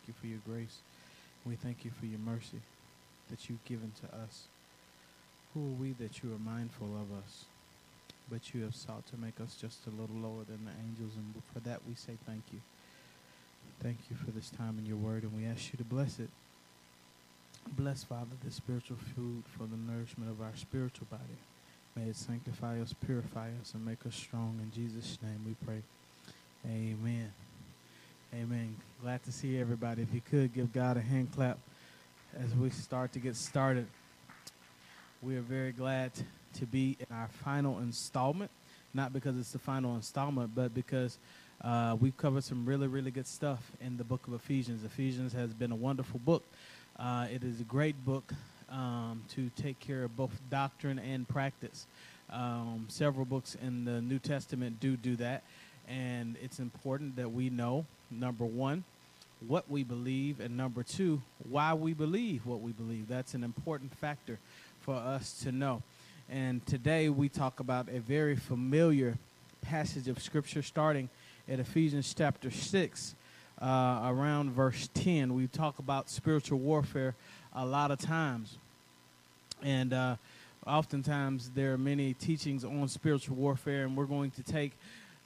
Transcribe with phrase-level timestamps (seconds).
[0.00, 0.78] thank you for your grace.
[1.44, 2.60] We thank you for your mercy
[3.30, 4.44] that you've given to us.
[5.54, 7.44] Who are we that you are mindful of us?
[8.30, 11.34] But you have sought to make us just a little lower than the angels, and
[11.52, 12.60] for that we say thank you.
[13.82, 16.28] Thank you for this time in your word, and we ask you to bless it.
[17.76, 21.38] Bless, Father, the spiritual food for the nourishment of our spiritual body.
[21.96, 24.60] May it sanctify us, purify us, and make us strong.
[24.62, 25.82] In Jesus' name we pray.
[26.64, 27.32] Amen.
[28.32, 28.76] Amen.
[29.02, 30.02] Glad to see everybody.
[30.02, 31.58] If you could give God a hand clap
[32.38, 33.88] as we start to get started.
[35.20, 36.12] We are very glad
[36.54, 38.52] to be in our final installment,
[38.94, 41.18] not because it's the final installment, but because
[41.64, 44.84] uh, we've covered some really, really good stuff in the book of Ephesians.
[44.84, 46.44] Ephesians has been a wonderful book.
[47.00, 48.32] Uh, it is a great book
[48.70, 51.88] um, to take care of both doctrine and practice.
[52.30, 55.42] Um, several books in the New Testament do do that,
[55.88, 58.84] and it's important that we know number one,
[59.46, 63.08] what we believe, and number two, why we believe what we believe.
[63.08, 64.38] That's an important factor
[64.80, 65.82] for us to know.
[66.28, 69.18] And today we talk about a very familiar
[69.62, 71.08] passage of Scripture starting
[71.48, 73.14] at Ephesians chapter 6,
[73.60, 75.34] uh, around verse 10.
[75.34, 77.14] We talk about spiritual warfare
[77.54, 78.58] a lot of times.
[79.62, 80.16] And uh,
[80.66, 84.72] oftentimes there are many teachings on spiritual warfare, and we're going to take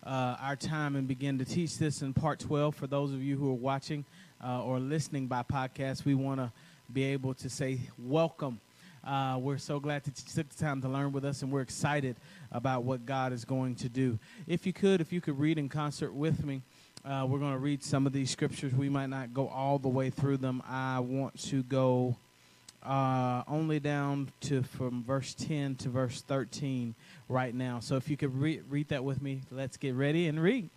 [0.04, 2.74] uh, our time and begin to teach this in part 12.
[2.74, 4.04] For those of you who are watching
[4.44, 6.52] uh, or listening by podcast, we want to
[6.92, 8.60] be able to say welcome.
[9.02, 11.60] Uh, we're so glad that you took the time to learn with us, and we're
[11.60, 12.16] excited
[12.52, 14.18] about what God is going to do.
[14.46, 16.62] If you could, if you could read in concert with me,
[17.04, 18.72] uh, we're going to read some of these scriptures.
[18.72, 20.62] We might not go all the way through them.
[20.66, 22.16] I want to go
[22.84, 26.94] uh, only down to from verse 10 to verse 13
[27.28, 27.80] right now.
[27.80, 30.68] So if you could re- read that with me, let's get ready and read.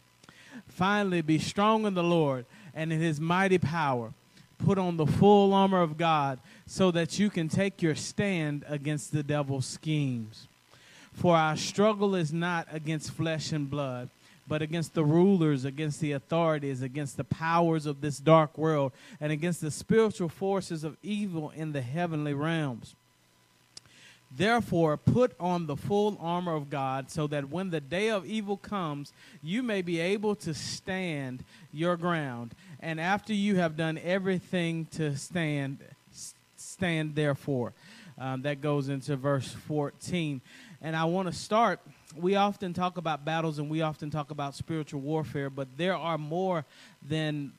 [0.68, 4.14] Finally, be strong in the Lord and in his mighty power.
[4.58, 9.12] Put on the full armor of God so that you can take your stand against
[9.12, 10.48] the devil's schemes.
[11.14, 14.10] For our struggle is not against flesh and blood
[14.48, 19.32] but against the rulers, against the authorities, against the powers of this dark world, and
[19.32, 22.96] against the spiritual forces of evil in the heavenly realms.
[24.30, 28.58] Therefore, put on the full armor of God, so that when the day of evil
[28.58, 32.54] comes, you may be able to stand your ground.
[32.80, 35.80] And after you have done everything to stand,
[36.58, 37.74] stand therefore.
[38.20, 40.42] Um, that goes into verse 14.
[40.82, 41.80] And I want to start
[42.20, 46.18] we often talk about battles and we often talk about spiritual warfare, but there are
[46.18, 46.66] more
[47.08, 47.54] than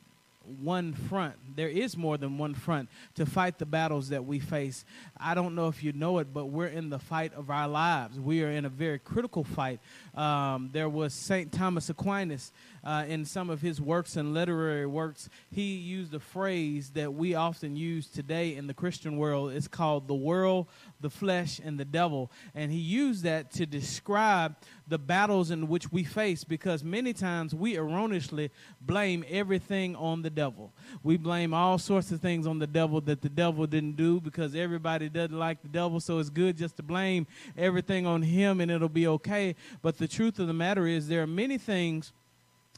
[0.63, 1.35] one front.
[1.57, 4.85] There is more than one front to fight the battles that we face.
[5.19, 8.19] I don't know if you know it, but we're in the fight of our lives.
[8.19, 9.81] We are in a very critical fight.
[10.19, 11.53] Um, there was St.
[11.53, 12.51] Thomas Aquinas
[12.83, 15.29] uh, in some of his works and literary works.
[15.49, 19.53] He used a phrase that we often use today in the Christian world.
[19.53, 20.67] It's called the world,
[21.01, 22.33] the flesh, and the devil.
[22.53, 24.57] And he used that to describe
[24.89, 30.31] the battles in which we face because many times we erroneously blame everything on the
[30.31, 30.73] devil.
[31.05, 34.57] We blame all sorts of things on the devil that the devil didn't do because
[34.57, 38.71] everybody doesn't like the devil, so it's good just to blame everything on him and
[38.71, 39.55] it'll be okay.
[39.83, 42.13] But the truth of the matter is, there are many things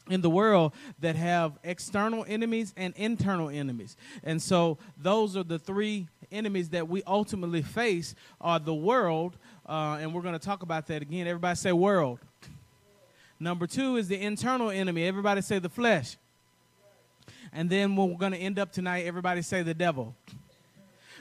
[0.09, 3.95] in the world that have external enemies and internal enemies.
[4.23, 9.37] And so those are the three enemies that we ultimately face are the world,
[9.67, 11.27] uh, and we're going to talk about that again.
[11.27, 12.19] Everybody say world.
[13.39, 15.03] Number two is the internal enemy.
[15.03, 16.17] Everybody say the flesh.
[17.53, 20.15] And then we're going to end up tonight, everybody say the devil.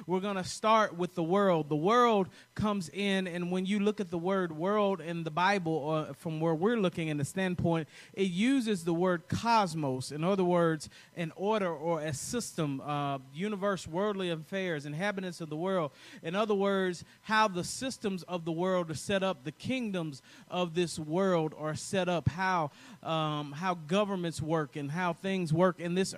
[0.07, 1.69] We're going to start with the world.
[1.69, 5.73] The world comes in, and when you look at the word world in the Bible,
[5.73, 10.11] or from where we're looking in the standpoint, it uses the word cosmos.
[10.11, 15.57] In other words, an order or a system, uh, universe, worldly affairs, inhabitants of the
[15.57, 15.93] world.
[16.23, 20.75] In other words, how the systems of the world are set up, the kingdoms of
[20.75, 22.71] this world are set up, how
[23.03, 26.15] um, how governments work and how things work in this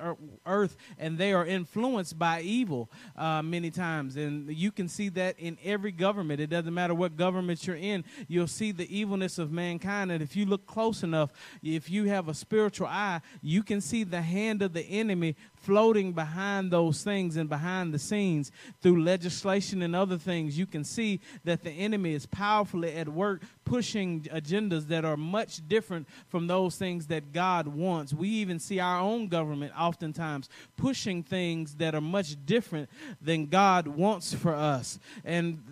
[0.47, 3.82] earth, and they are influenced by evil uh, many times.
[3.83, 6.41] And you can see that in every government.
[6.41, 10.13] It doesn't matter what government you're in, you'll see the evilness of mankind.
[10.13, 11.33] And if you look close enough,
[11.63, 16.13] if you have a spiritual eye, you can see the hand of the enemy floating
[16.13, 18.51] behind those things and behind the scenes
[18.81, 23.43] through legislation and other things, you can see that the enemy is powerfully at work
[23.65, 28.13] pushing agendas that are much different from those things that God wants.
[28.13, 33.87] We even see our own government oftentimes pushing things that are much different than God
[33.87, 34.99] wants for us.
[35.25, 35.63] And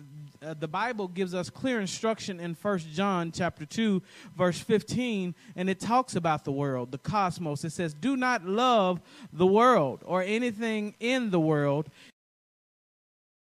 [0.43, 4.01] uh, the Bible gives us clear instruction in First John chapter 2
[4.35, 7.63] verse 15 and it talks about the world, the cosmos.
[7.63, 9.01] It says, "Do not love
[9.31, 11.89] the world or anything in the world.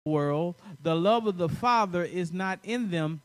[0.06, 3.22] World, the love of the Father is not in them."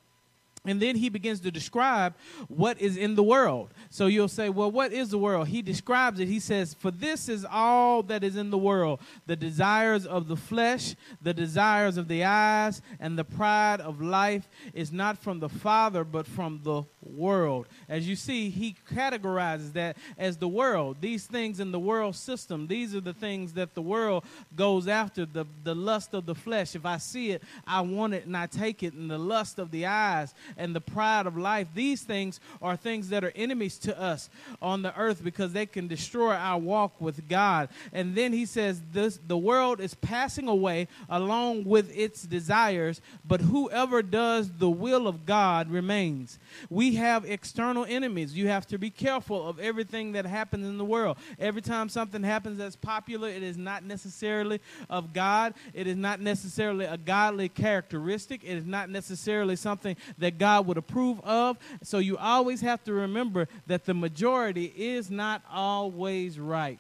[0.66, 2.14] And then he begins to describe
[2.48, 3.72] what is in the world.
[3.88, 5.48] So you'll say, well, what is the world?
[5.48, 6.28] He describes it.
[6.28, 10.36] He says, For this is all that is in the world the desires of the
[10.36, 15.48] flesh, the desires of the eyes, and the pride of life is not from the
[15.48, 16.82] Father, but from the
[17.14, 17.66] world.
[17.88, 20.98] As you see, he categorizes that as the world.
[21.00, 24.24] These things in the world system, these are the things that the world
[24.54, 26.74] goes after the, the lust of the flesh.
[26.74, 29.70] If I see it, I want it and I take it, and the lust of
[29.70, 31.68] the eyes and the pride of life.
[31.74, 34.30] These things are things that are enemies to us
[34.60, 37.68] on the earth because they can destroy our walk with God.
[37.92, 43.40] And then he says, this, The world is passing away along with its desires, but
[43.40, 46.38] whoever does the will of God remains.
[46.70, 48.34] We have external enemies.
[48.34, 51.16] You have to be careful of everything that happens in the world.
[51.38, 54.60] Every time something happens that's popular, it is not necessarily
[54.90, 55.54] of God.
[55.75, 58.43] It is not necessarily a godly characteristic.
[58.44, 61.58] It is not necessarily something that God would approve of.
[61.82, 66.78] So you always have to remember that the majority is not always right.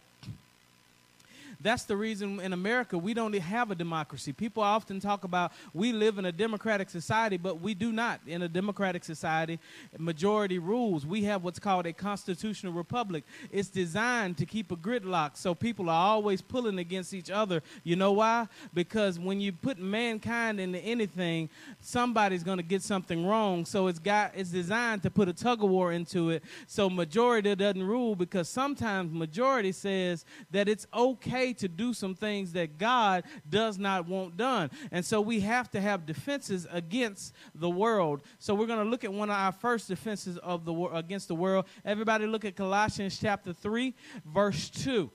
[1.66, 4.32] That's the reason in America we don't have a democracy.
[4.32, 8.20] People often talk about we live in a democratic society, but we do not.
[8.24, 9.58] In a democratic society,
[9.98, 11.04] majority rules.
[11.04, 13.24] We have what's called a constitutional republic.
[13.50, 17.64] It's designed to keep a gridlock so people are always pulling against each other.
[17.82, 18.46] You know why?
[18.72, 23.64] Because when you put mankind into anything, somebody's going to get something wrong.
[23.64, 26.44] So it's got it's designed to put a tug of war into it.
[26.68, 32.52] So majority doesn't rule because sometimes majority says that it's okay to do some things
[32.52, 34.70] that God does not want done.
[34.90, 38.22] And so we have to have defenses against the world.
[38.38, 41.34] So we're going to look at one of our first defenses of the against the
[41.34, 41.66] world.
[41.84, 43.94] Everybody look at Colossians chapter 3
[44.24, 45.10] verse 2.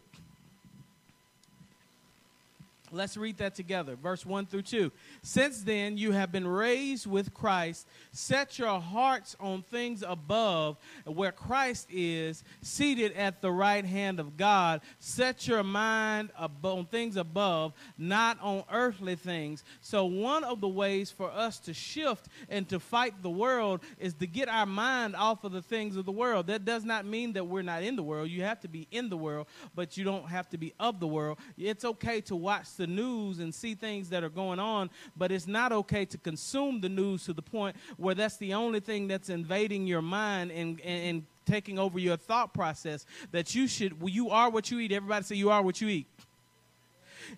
[2.92, 3.96] Let's read that together.
[3.96, 4.92] Verse 1 through 2.
[5.24, 7.88] Since then you have been raised with Christ.
[8.12, 14.36] Set your hearts on things above, where Christ is, seated at the right hand of
[14.36, 14.82] God.
[15.00, 19.64] Set your mind on things above, not on earthly things.
[19.82, 24.14] So, one of the ways for us to shift and to fight the world is
[24.16, 26.48] to get our mind off of the things of the world.
[26.48, 28.30] That does not mean that we're not in the world.
[28.30, 31.08] You have to be in the world, but you don't have to be of the
[31.08, 31.38] world.
[31.58, 35.48] It's okay to watch the news and see things that are going on, but it's
[35.48, 39.30] not okay to consume the news to the point where that's the only thing that's
[39.30, 43.06] invading your mind and, and, and taking over your thought process.
[43.32, 44.92] That you should, you are what you eat.
[44.92, 46.08] Everybody say you are what you eat.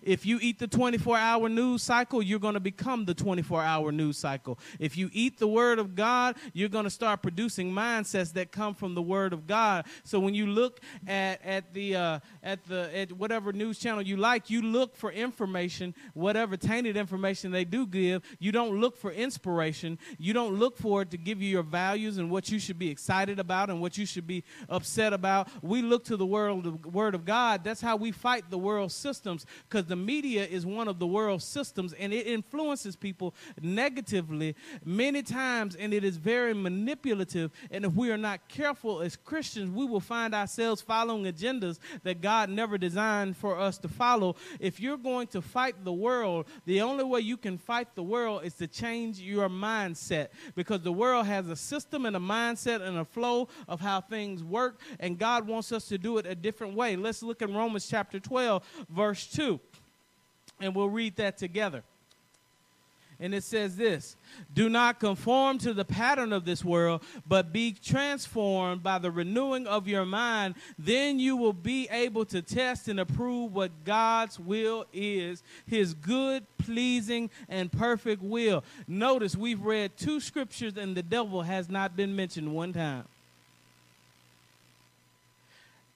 [0.02, 3.92] If you eat the 24 hour news cycle, you're going to become the 24 hour
[3.92, 4.58] news cycle.
[4.78, 8.74] If you eat the Word of God, you're going to start producing mindsets that come
[8.74, 9.86] from the Word of God.
[10.02, 14.16] So when you look at, at, the, uh, at, the, at whatever news channel you
[14.16, 18.22] like, you look for information, whatever tainted information they do give.
[18.38, 19.98] You don't look for inspiration.
[20.18, 22.90] You don't look for it to give you your values and what you should be
[22.90, 25.48] excited about and what you should be upset about.
[25.62, 27.64] We look to the world of, Word of God.
[27.64, 31.44] That's how we fight the world systems because the media is one of the world's
[31.44, 34.54] systems and it influences people negatively
[34.84, 37.50] many times and it is very manipulative.
[37.72, 42.20] And if we are not careful as Christians, we will find ourselves following agendas that
[42.20, 44.36] God never designed for us to follow.
[44.60, 48.44] If you're going to fight the world, the only way you can fight the world
[48.44, 52.96] is to change your mindset because the world has a system and a mindset and
[52.96, 56.76] a flow of how things work, and God wants us to do it a different
[56.76, 56.94] way.
[56.94, 59.58] Let's look in Romans chapter 12, verse 2.
[60.60, 61.82] And we'll read that together.
[63.20, 64.16] And it says this
[64.52, 69.66] Do not conform to the pattern of this world, but be transformed by the renewing
[69.66, 70.56] of your mind.
[70.78, 76.44] Then you will be able to test and approve what God's will is his good,
[76.58, 78.64] pleasing, and perfect will.
[78.88, 83.04] Notice we've read two scriptures, and the devil has not been mentioned one time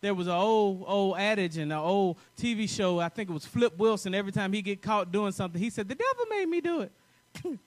[0.00, 3.00] there was an old old adage in an old TV show.
[3.00, 4.14] I think it was Flip Wilson.
[4.14, 6.93] Every time he get caught doing something, he said, "The devil made me do it."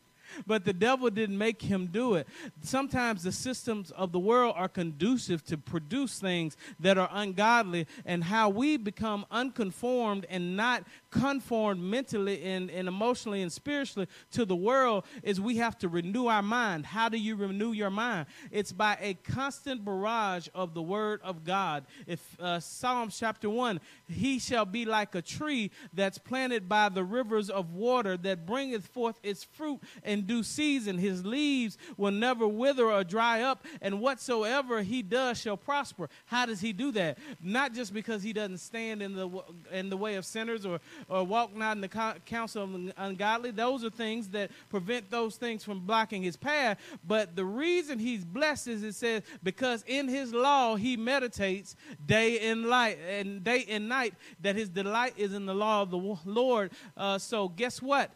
[0.47, 2.27] but the devil didn't make him do it.
[2.61, 8.23] Sometimes the systems of the world are conducive to produce things that are ungodly, and
[8.23, 14.55] how we become unconformed and not conformed mentally and, and emotionally and spiritually to the
[14.55, 16.85] world is we have to renew our mind.
[16.85, 18.25] How do you renew your mind?
[18.49, 21.85] It's by a constant barrage of the word of God.
[22.07, 27.03] If uh, Psalms chapter 1, he shall be like a tree that's planted by the
[27.03, 30.97] rivers of water that bringeth forth its fruit in due season.
[30.97, 36.09] His leaves will never wither or dry up, and whatsoever he does shall prosper.
[36.25, 37.17] How does he do that?
[37.41, 39.29] Not just because he doesn't stand in the
[39.71, 43.51] in the way of sinners or or walk not in the counsel of the ungodly.
[43.51, 46.79] Those are things that prevent those things from blocking his path.
[47.05, 52.49] But the reason he's blessed is it says because in his law he meditates day
[52.49, 56.17] and light and day and night that his delight is in the law of the
[56.25, 56.71] Lord.
[56.95, 58.11] Uh, so guess what?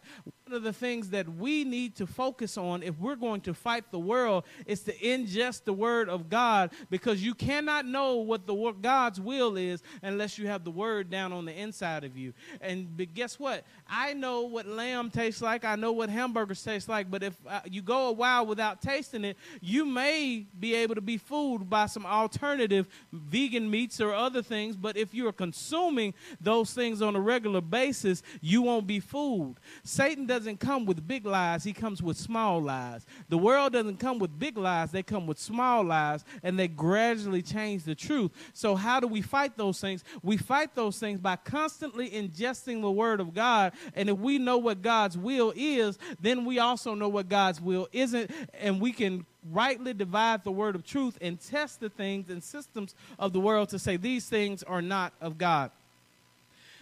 [0.46, 3.90] One of the things that we need to focus on if we're going to fight
[3.90, 8.54] the world is to ingest the word of God because you cannot know what the
[8.80, 12.32] God's will is unless you have the word down on the inside of you.
[12.60, 13.64] And but guess what?
[13.88, 15.64] I know what lamb tastes like.
[15.64, 17.10] I know what hamburgers taste like.
[17.10, 21.00] But if uh, you go a while without tasting it, you may be able to
[21.00, 24.76] be fooled by some alternative vegan meats or other things.
[24.76, 29.58] But if you're consuming those things on a regular basis, you won't be fooled.
[29.82, 33.06] Satan does doesn't come with big lies, he comes with small lies.
[33.30, 37.40] The world doesn't come with big lies, they come with small lies, and they gradually
[37.40, 38.32] change the truth.
[38.52, 40.04] So, how do we fight those things?
[40.22, 43.72] We fight those things by constantly ingesting the Word of God.
[43.94, 47.88] And if we know what God's will is, then we also know what God's will
[47.92, 52.42] isn't, and we can rightly divide the word of truth and test the things and
[52.42, 55.70] systems of the world to say these things are not of God.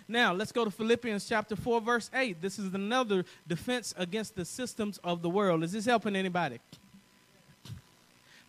[0.07, 2.41] Now, let's go to Philippians chapter 4, verse 8.
[2.41, 5.65] This is another defense against the systems of the world.
[5.65, 6.61] Is this helping anybody?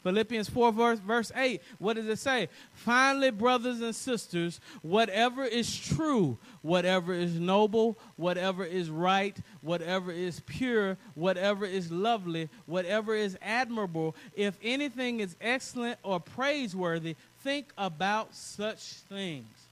[0.06, 1.62] Philippians 4, verse, verse 8.
[1.80, 2.48] What does it say?
[2.74, 10.42] Finally, brothers and sisters, whatever is true, whatever is noble, whatever is right, whatever is
[10.42, 18.36] pure, whatever is lovely, whatever is admirable, if anything is excellent or praiseworthy, think about
[18.36, 19.65] such things.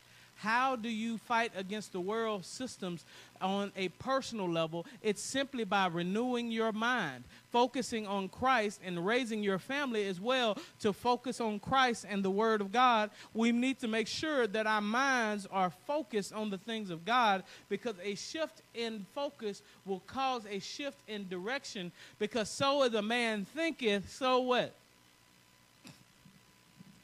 [0.43, 3.05] How do you fight against the world systems
[3.39, 4.85] on a personal level?
[5.01, 10.57] It's simply by renewing your mind, focusing on Christ, and raising your family as well
[10.81, 13.09] to focus on Christ and the Word of God.
[13.33, 17.43] We need to make sure that our minds are focused on the things of God
[17.69, 23.01] because a shift in focus will cause a shift in direction because so as a
[23.01, 24.73] man thinketh, so what?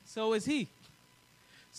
[0.03, 0.67] So is he.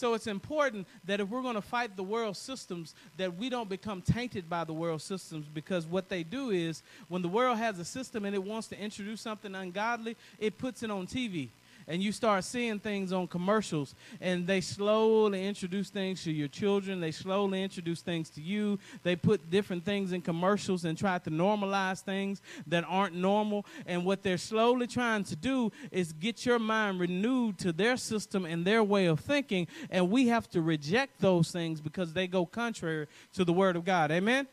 [0.01, 3.69] So it's important that if we're going to fight the world systems, that we don't
[3.69, 7.79] become tainted by the world systems because what they do is when the world has
[7.79, 11.51] a system and it wants to introduce something ungodly, it puts it on TV
[11.91, 17.01] and you start seeing things on commercials and they slowly introduce things to your children.
[17.01, 18.79] They slowly introduce things to you.
[19.03, 23.67] They put different things in commercials and try to normalize things that aren't normal.
[23.87, 28.47] And what they're slowly trying to do is get your mind renewed to their system
[28.47, 29.67] and their way of thinking.
[29.91, 33.85] And we have to reject those things because they go contrary to the word of
[33.85, 34.13] god.
[34.13, 34.47] Amen?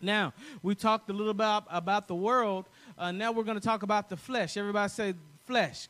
[0.00, 2.64] Now we talked a little about about the world.
[2.96, 4.56] Uh, now we're going to talk about the flesh.
[4.56, 5.14] Everybody say
[5.44, 5.88] flesh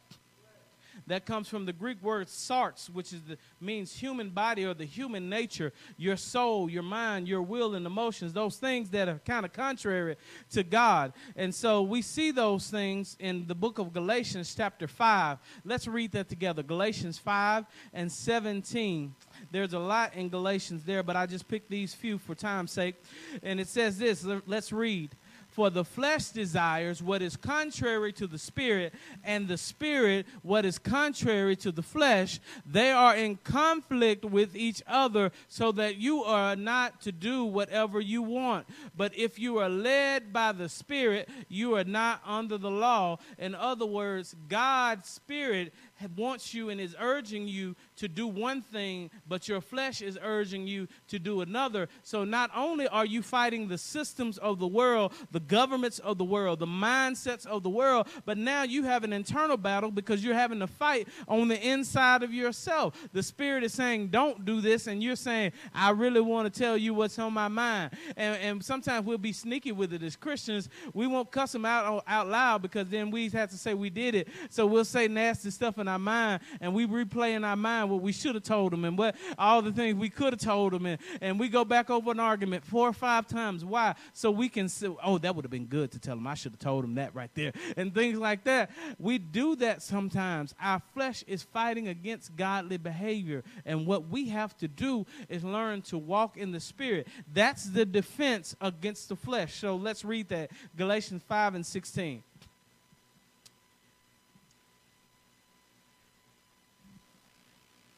[1.06, 4.84] that comes from the Greek word sarx, which is the, means human body or the
[4.84, 9.44] human nature, your soul, your mind, your will, and emotions, those things that are kind
[9.44, 10.16] of contrary
[10.50, 11.12] to God.
[11.36, 15.38] And so we see those things in the book of Galatians, chapter 5.
[15.64, 19.14] Let's read that together Galatians 5 and 17.
[19.50, 22.96] There's a lot in Galatians there, but I just picked these few for time's sake.
[23.42, 25.14] And it says this let's read.
[25.54, 28.92] For the flesh desires what is contrary to the spirit,
[29.22, 32.40] and the spirit what is contrary to the flesh.
[32.66, 38.00] They are in conflict with each other, so that you are not to do whatever
[38.00, 38.66] you want.
[38.96, 43.18] But if you are led by the spirit, you are not under the law.
[43.38, 45.72] In other words, God's spirit
[46.16, 50.66] wants you and is urging you to do one thing, but your flesh is urging
[50.66, 51.88] you to do another.
[52.02, 56.24] So not only are you fighting the systems of the world, the governments of the
[56.24, 60.34] world, the mindsets of the world, but now you have an internal battle because you're
[60.34, 62.94] having to fight on the inside of yourself.
[63.12, 66.76] The spirit is saying, Don't do this, and you're saying, I really want to tell
[66.76, 67.92] you what's on my mind.
[68.16, 70.68] And, and sometimes we'll be sneaky with it as Christians.
[70.92, 73.90] We won't cuss them out oh, out loud because then we have to say we
[73.90, 74.28] did it.
[74.50, 78.02] So we'll say nasty stuff in our mind and we replay in our mind what
[78.02, 80.86] we should have told them and what all the things we could have told them.
[80.86, 83.64] And, and we go back over an argument four or five times.
[83.64, 83.94] Why?
[84.12, 86.26] So we can say, oh, that would have been good to tell them.
[86.26, 87.52] I should have told them that right there.
[87.76, 88.70] And things like that.
[88.98, 90.54] We do that sometimes.
[90.60, 93.44] Our flesh is fighting against godly behavior.
[93.64, 97.08] And what we have to do is learn to walk in the spirit.
[97.32, 99.54] That's the defense against the flesh.
[99.54, 102.22] So let's read that Galatians 5 and 16.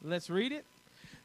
[0.07, 0.63] Let's read it.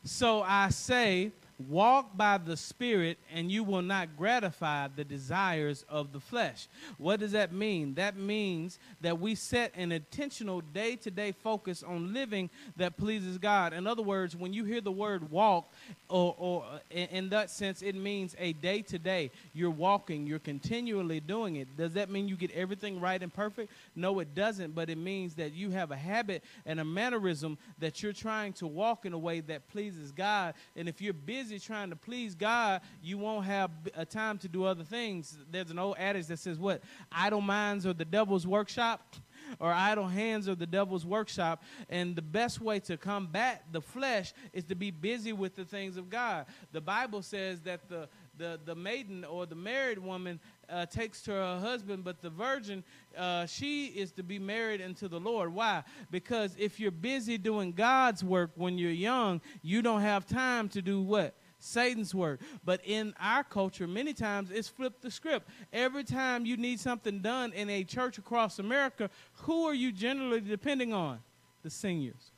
[0.02, 1.30] So I say,
[1.68, 6.68] Walk by the Spirit, and you will not gratify the desires of the flesh.
[6.98, 7.94] What does that mean?
[7.94, 13.38] That means that we set an intentional day to day focus on living that pleases
[13.38, 13.72] God.
[13.72, 15.72] In other words, when you hear the word walk,
[16.08, 19.30] or, or in that sense, it means a day to day.
[19.54, 21.76] You're walking, you're continually doing it.
[21.76, 23.72] Does that mean you get everything right and perfect?
[23.96, 28.02] No, it doesn't, but it means that you have a habit and a mannerism that
[28.02, 30.54] you're trying to walk in a way that pleases God.
[30.76, 34.64] And if you're busy trying to please God, you won't have a time to do
[34.64, 35.36] other things.
[35.50, 36.82] There's an old adage that says, What?
[37.10, 39.16] Idle minds are the devil's workshop
[39.58, 41.62] or idle hands are the devil's workshop.
[41.88, 45.96] And the best way to combat the flesh is to be busy with the things
[45.96, 46.46] of God.
[46.72, 51.32] The Bible says that the the, the maiden or the married woman uh, takes to
[51.32, 52.82] her husband, but the virgin,
[53.16, 55.52] uh, she is to be married unto the Lord.
[55.52, 55.84] Why?
[56.10, 60.82] Because if you're busy doing God's work when you're young, you don't have time to
[60.82, 61.34] do what?
[61.62, 62.40] Satan's work.
[62.64, 65.48] But in our culture, many times it's flipped the script.
[65.72, 69.08] Every time you need something done in a church across America,
[69.42, 71.20] who are you generally depending on?
[71.62, 72.32] The seniors.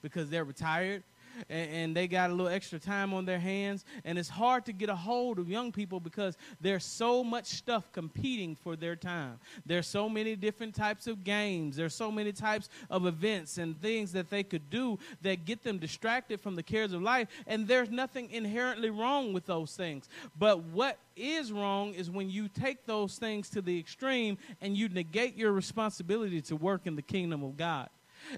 [0.00, 1.02] Because they're retired,
[1.48, 3.84] and, and, they got a little extra time on their hands.
[4.04, 7.90] And it's hard to get a hold of young people because there's so much stuff
[7.92, 9.38] competing for their time.
[9.66, 11.76] There's so many different types of games.
[11.76, 15.78] There's so many types of events and things that they could do that get them
[15.78, 17.28] distracted from the cares of life.
[17.46, 20.08] And there's nothing inherently wrong with those things.
[20.38, 24.88] But what is wrong is when you take those things to the extreme and you
[24.88, 27.88] negate your responsibility to work in the kingdom of God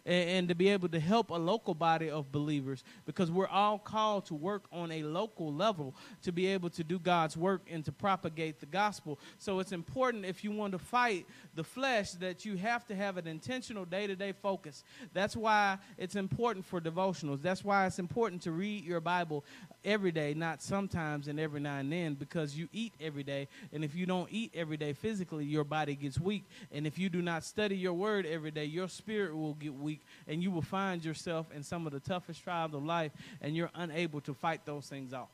[0.05, 3.79] and, and to be able to help a local body of believers because we're all
[3.79, 7.85] called to work on a local level to be able to do God's work and
[7.85, 9.19] to propagate the gospel.
[9.39, 13.17] So it's important if you want to fight the flesh that you have to have
[13.17, 14.85] an intentional day to day focus.
[15.13, 17.43] That's why it's important for devotionals.
[17.43, 19.45] That's why it's important to read your Bible
[19.85, 23.49] every day, not sometimes and every now and then, because you eat every day.
[23.73, 26.45] And if you don't eat every day physically, your body gets weak.
[26.73, 30.01] And if you do not study your word every day, your spirit will get weak,
[30.27, 33.71] and you will find yourself in some of the toughest trials of life, and you're
[33.75, 35.29] unable to fight those things off.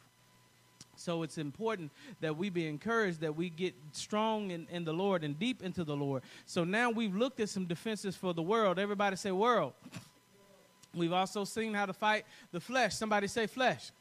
[0.96, 5.24] So it's important that we be encouraged, that we get strong in, in the Lord
[5.24, 6.22] and deep into the Lord.
[6.44, 8.78] So now we've looked at some defenses for the world.
[8.78, 9.72] Everybody say world.
[10.94, 12.96] We've also seen how to fight the flesh.
[12.96, 13.92] Somebody say flesh.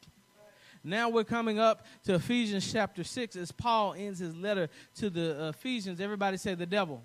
[0.84, 5.50] Now we're coming up to Ephesians chapter 6 as Paul ends his letter to the
[5.50, 6.00] Ephesians.
[6.00, 7.04] Everybody say the devil.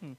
[0.00, 0.12] Hmm.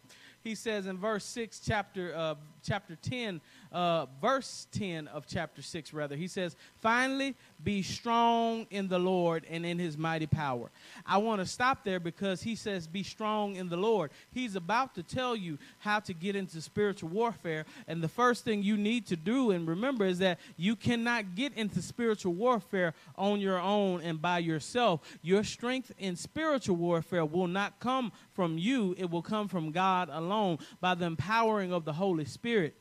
[0.49, 2.33] He says in verse 6, chapter, uh,
[2.63, 3.39] chapter 10,
[3.71, 6.15] uh, verse 10 of chapter 6, rather.
[6.15, 10.71] He says, Finally, be strong in the Lord and in his mighty power.
[11.05, 14.11] I want to stop there because he says, Be strong in the Lord.
[14.31, 17.65] He's about to tell you how to get into spiritual warfare.
[17.87, 21.53] And the first thing you need to do and remember is that you cannot get
[21.53, 25.01] into spiritual warfare on your own and by yourself.
[25.21, 30.09] Your strength in spiritual warfare will not come from you, it will come from God
[30.11, 32.75] alone by the empowering of the Holy Spirit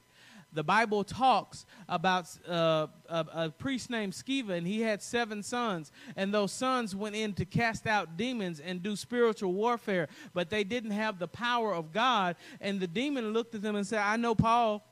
[0.58, 5.92] the Bible talks about uh, a, a, priest named Sceva, and he had seven sons.
[6.16, 10.64] And those sons went in to cast out demons and do spiritual warfare, but they
[10.64, 12.34] didn't have the power of God.
[12.60, 14.84] And the demon looked at them and said, I know Paul.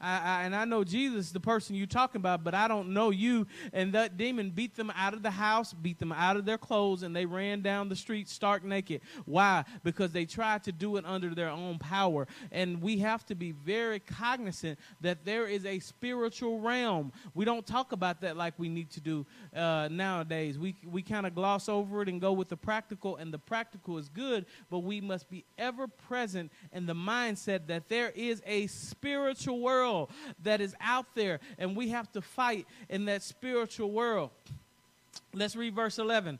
[0.00, 3.10] I, I, and I know Jesus, the person you're talking about, but I don't know
[3.10, 3.46] you.
[3.72, 7.02] And that demon beat them out of the house, beat them out of their clothes,
[7.02, 9.02] and they ran down the street stark naked.
[9.26, 9.64] Why?
[9.82, 12.26] Because they tried to do it under their own power.
[12.50, 17.12] And we have to be very cognizant that there is a spiritual realm.
[17.34, 20.58] We don't talk about that like we need to do uh, nowadays.
[20.58, 23.98] We, we kind of gloss over it and go with the practical, and the practical
[23.98, 28.66] is good, but we must be ever present in the mindset that there is a
[28.68, 30.10] spiritual world world
[30.42, 34.30] that is out there, and we have to fight in that spiritual world.
[35.34, 36.38] Let's read verse 11.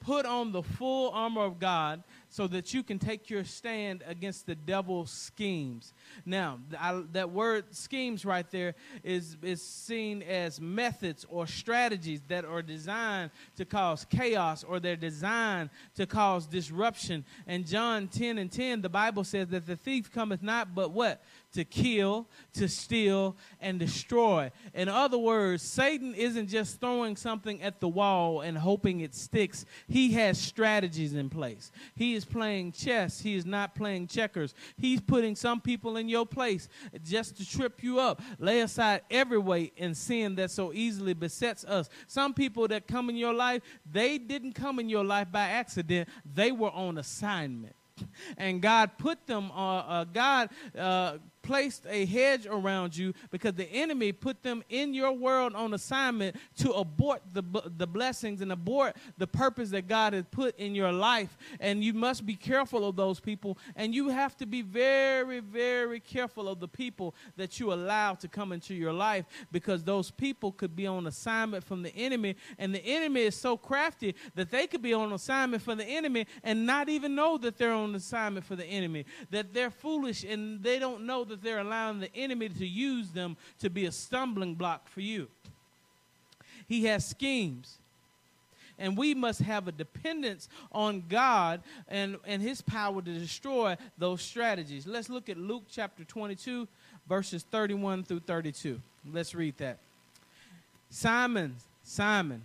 [0.00, 4.46] Put on the full armor of God so that you can take your stand against
[4.46, 5.92] the devil's schemes.
[6.24, 12.44] Now, I, that word schemes right there is, is seen as methods or strategies that
[12.44, 17.24] are designed to cause chaos or they're designed to cause disruption.
[17.48, 21.22] And John 10 and 10, the Bible says that the thief cometh not but what?
[21.52, 24.50] To kill, to steal, and destroy.
[24.74, 29.64] In other words, Satan isn't just throwing something at the wall and hoping it sticks.
[29.88, 31.72] He has strategies in place.
[31.94, 34.54] He is playing chess, he is not playing checkers.
[34.76, 36.68] He's putting some people in your place
[37.02, 38.20] just to trip you up.
[38.38, 41.88] Lay aside every weight and sin that so easily besets us.
[42.06, 46.08] Some people that come in your life, they didn't come in your life by accident,
[46.34, 47.74] they were on assignment
[48.36, 53.64] and God put them, uh, uh, God uh, placed a hedge around you because the
[53.72, 57.42] enemy put them in your world on assignment to abort the,
[57.78, 61.38] the blessings and abort the purpose that God has put in your life.
[61.58, 63.56] And you must be careful of those people.
[63.76, 68.28] And you have to be very, very careful of the people that you allow to
[68.28, 72.36] come into your life because those people could be on assignment from the enemy.
[72.58, 76.26] And the enemy is so crafty that they could be on assignment for the enemy
[76.44, 79.06] and not even know that they're on assignment for the enemy.
[79.30, 83.36] That they're foolish and they don't know that they're allowing the enemy to use them
[83.60, 85.28] to be a stumbling block for you.
[86.68, 87.78] He has schemes.
[88.78, 94.22] And we must have a dependence on God and, and his power to destroy those
[94.22, 94.86] strategies.
[94.86, 96.68] Let's look at Luke chapter 22,
[97.08, 98.80] verses 31 through 32.
[99.12, 99.78] Let's read that.
[100.90, 102.42] Simon, Simon,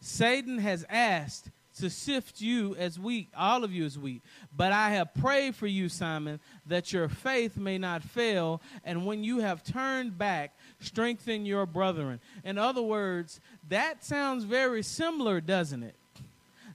[0.00, 4.22] Satan has asked to sift you as wheat, all of you as wheat.
[4.56, 9.22] But I have prayed for you, Simon, that your faith may not fail, and when
[9.22, 12.20] you have turned back, strengthen your brethren.
[12.44, 15.94] In other words, that sounds very similar, doesn't it?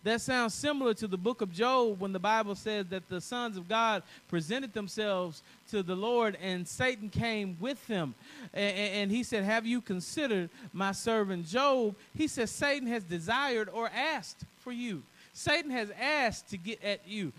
[0.04, 3.56] That sounds similar to the book of Job when the Bible says that the sons
[3.56, 8.16] of God presented themselves to the Lord and Satan came with them.
[8.52, 11.96] And, and, he said, Have you considered my servant Job?
[12.16, 15.04] He says, Satan has desired or asked for you.
[15.34, 17.32] Satan has asked to get at you.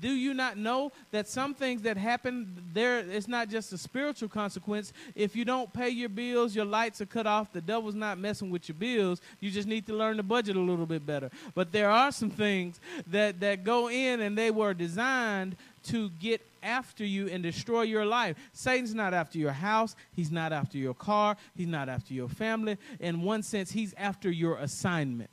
[0.00, 4.28] Do you not know that some things that happen there it's not just a spiritual
[4.28, 4.92] consequence.
[5.14, 8.50] If you don't pay your bills, your lights are cut off, the devil's not messing
[8.50, 9.20] with your bills.
[9.40, 11.30] You just need to learn the budget a little bit better.
[11.54, 16.42] But there are some things that that go in and they were designed to get
[16.62, 18.36] after you and destroy your life.
[18.52, 19.96] Satan's not after your house.
[20.12, 21.36] He's not after your car.
[21.56, 22.76] He's not after your family.
[23.00, 25.30] In one sense, he's after your assignment.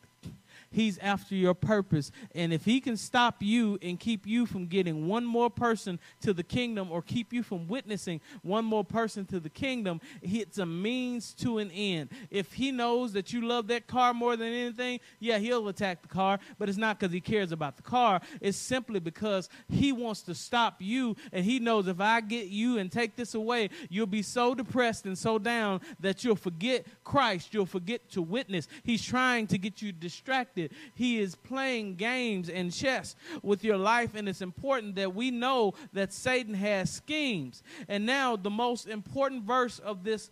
[0.70, 2.12] He's after your purpose.
[2.36, 6.34] And if he can stop you and keep you from getting one more person to
[6.34, 10.66] the kingdom or keep you from witnessing one more person to the kingdom, it's a
[10.66, 12.10] means to an end.
[12.30, 16.08] If he knows that you love that car more than anything, yeah, he'll attack the
[16.08, 18.22] car, but it's not because he cares about the car.
[18.42, 22.78] It's simply because he wants to stop you and he knows if I get you
[22.78, 27.54] and take this away, you'll be so depressed and so down that you'll forget Christ.
[27.54, 28.68] You'll forget to witness.
[28.84, 30.78] He's trying to get you distracted distracted.
[30.96, 35.74] He is playing games and chess with your life, and it's important that we know
[35.94, 37.64] that Satan has schemes.
[37.88, 40.30] And now, the most important verse of this,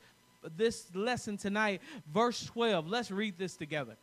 [0.57, 1.81] this lesson tonight,
[2.13, 2.87] verse 12.
[2.87, 3.95] Let's read this together.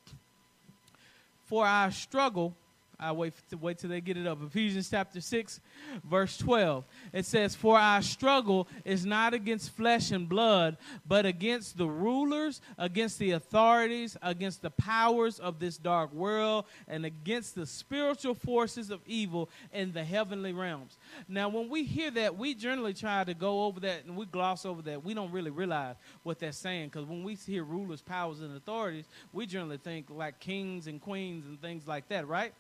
[1.45, 2.55] For our struggle
[3.03, 4.39] I wait to wait till they get it up.
[4.43, 5.61] Ephesians chapter 6,
[6.05, 6.85] verse 12.
[7.13, 12.61] It says, For our struggle is not against flesh and blood, but against the rulers,
[12.79, 18.91] against the authorities, against the powers of this dark world, and against the spiritual forces
[18.91, 20.97] of evil in the heavenly realms.
[21.27, 24.65] Now, when we hear that, we generally try to go over that and we gloss
[24.65, 25.05] over that.
[25.05, 29.07] We don't really realize what that's saying because when we hear rulers, powers, and authorities,
[29.33, 32.53] we generally think like kings and queens and things like that, right?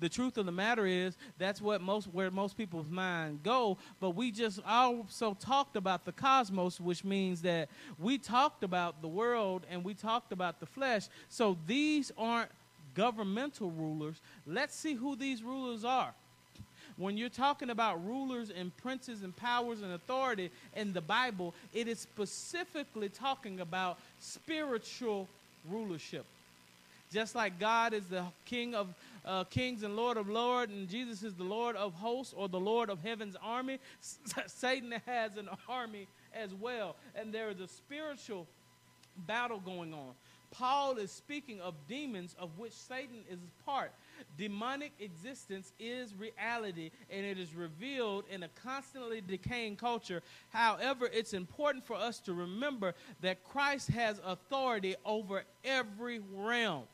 [0.00, 3.78] The truth of the matter is that's what most where most people's mind go.
[4.00, 7.68] But we just also talked about the cosmos, which means that
[7.98, 11.08] we talked about the world and we talked about the flesh.
[11.28, 12.50] So these aren't
[12.94, 14.20] governmental rulers.
[14.46, 16.14] Let's see who these rulers are.
[16.96, 21.88] When you're talking about rulers and princes and powers and authority in the Bible, it
[21.88, 25.26] is specifically talking about spiritual
[25.68, 26.24] rulership.
[27.14, 28.92] Just like God is the king of
[29.24, 32.58] uh, kings and Lord of lords, and Jesus is the Lord of hosts or the
[32.58, 33.78] Lord of heaven's army.
[34.00, 38.48] Satan has an army as well, and there is a spiritual
[39.28, 40.10] battle going on.
[40.50, 43.92] Paul is speaking of demons of which Satan is part.
[44.36, 50.22] Demonic existence is reality and it is revealed in a constantly decaying culture.
[50.50, 56.84] However, it's important for us to remember that Christ has authority over every realm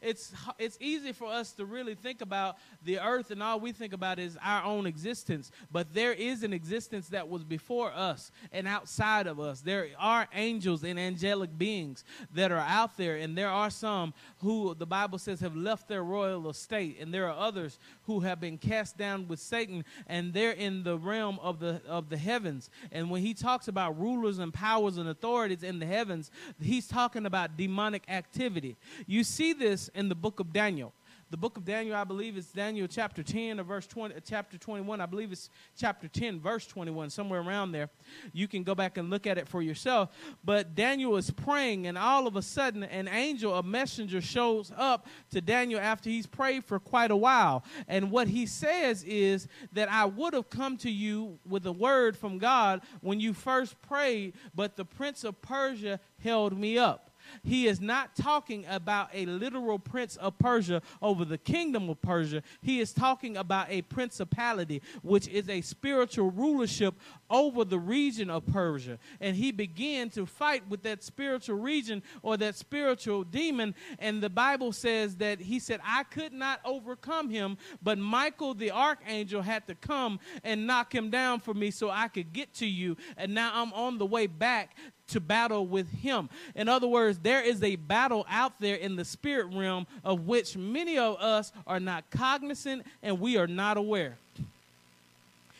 [0.00, 3.92] it's it's easy for us to really think about the earth and all we think
[3.92, 5.50] about is our own existence.
[5.70, 9.60] But there is an existence that was before us and outside of us.
[9.60, 14.74] There are angels and angelic beings that are out there and there are some who
[14.74, 18.58] the bible says have left their royal estate and there are others who have been
[18.58, 22.70] cast down with satan and they're in the realm of the of the heavens.
[22.90, 27.26] And when he talks about rulers and powers and authorities in the heavens he's talking
[27.26, 28.76] about demonic activity.
[29.06, 30.92] You see this in the book of Daniel.
[31.32, 35.00] the book of Daniel, I believe it's Daniel chapter 10 or verse 20, chapter 21.
[35.00, 37.88] I believe it's chapter 10, verse 21, somewhere around there.
[38.34, 40.10] You can go back and look at it for yourself.
[40.44, 45.06] But Daniel is praying, and all of a sudden, an angel, a messenger, shows up
[45.30, 47.64] to Daniel after he's prayed for quite a while.
[47.88, 52.14] And what he says is that I would have come to you with a word
[52.14, 57.08] from God when you first prayed, but the prince of Persia held me up.
[57.42, 62.42] He is not talking about a literal prince of Persia over the kingdom of Persia.
[62.60, 66.94] He is talking about a principality, which is a spiritual rulership
[67.30, 68.98] over the region of Persia.
[69.20, 73.74] And he began to fight with that spiritual region or that spiritual demon.
[73.98, 78.70] And the Bible says that he said, I could not overcome him, but Michael the
[78.70, 82.66] archangel had to come and knock him down for me so I could get to
[82.66, 82.96] you.
[83.16, 84.76] And now I'm on the way back
[85.12, 86.28] to battle with him.
[86.54, 90.56] In other words, there is a battle out there in the spirit realm of which
[90.56, 94.16] many of us are not cognizant and we are not aware.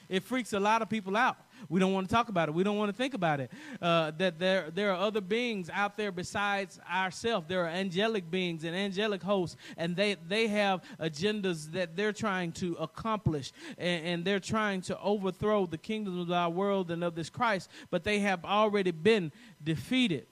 [0.08, 1.36] It freaks a lot of people out.
[1.68, 2.54] We don't want to talk about it.
[2.54, 3.50] We don't want to think about it.
[3.80, 7.46] Uh, that there, there are other beings out there besides ourselves.
[7.48, 12.52] There are angelic beings and angelic hosts, and they, they have agendas that they're trying
[12.52, 17.14] to accomplish, and, and they're trying to overthrow the kingdom of our world and of
[17.14, 20.26] this Christ, but they have already been defeated.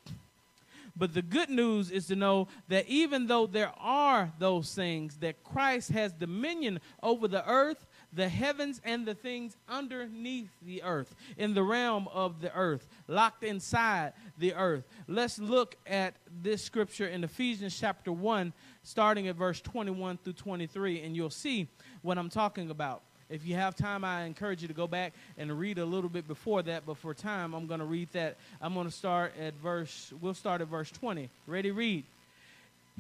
[0.97, 5.43] But the good news is to know that even though there are those things, that
[5.43, 11.55] Christ has dominion over the earth the heavens and the things underneath the earth, in
[11.55, 14.85] the realm of the earth, locked inside the earth.
[15.07, 21.03] Let's look at this scripture in Ephesians chapter 1, starting at verse 21 through 23,
[21.03, 21.69] and you'll see
[22.03, 23.03] what I'm talking about.
[23.29, 26.27] If you have time, I encourage you to go back and read a little bit
[26.27, 28.39] before that, but for time, I'm going to read that.
[28.61, 31.31] I'm going to start at verse, we'll start at verse 20.
[31.47, 32.05] Ready, read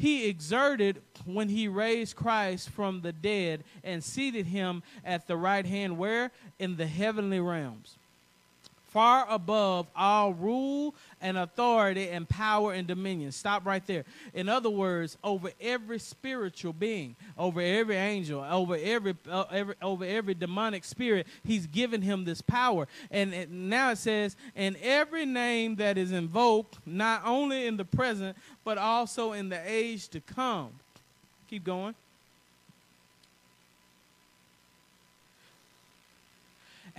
[0.00, 5.66] he exerted when he raised Christ from the dead and seated him at the right
[5.66, 6.32] hand where?
[6.58, 7.98] In the heavenly realms
[8.90, 13.33] far above all rule and authority and power and dominion.
[13.33, 14.05] Stop right there.
[14.35, 20.05] In other words, over every spiritual being, over every angel, over every, uh, every over
[20.05, 22.88] every demonic spirit, he's given him this power.
[23.11, 27.85] And it, now it says, "In every name that is invoked, not only in the
[27.85, 30.70] present, but also in the age to come."
[31.48, 31.94] Keep going.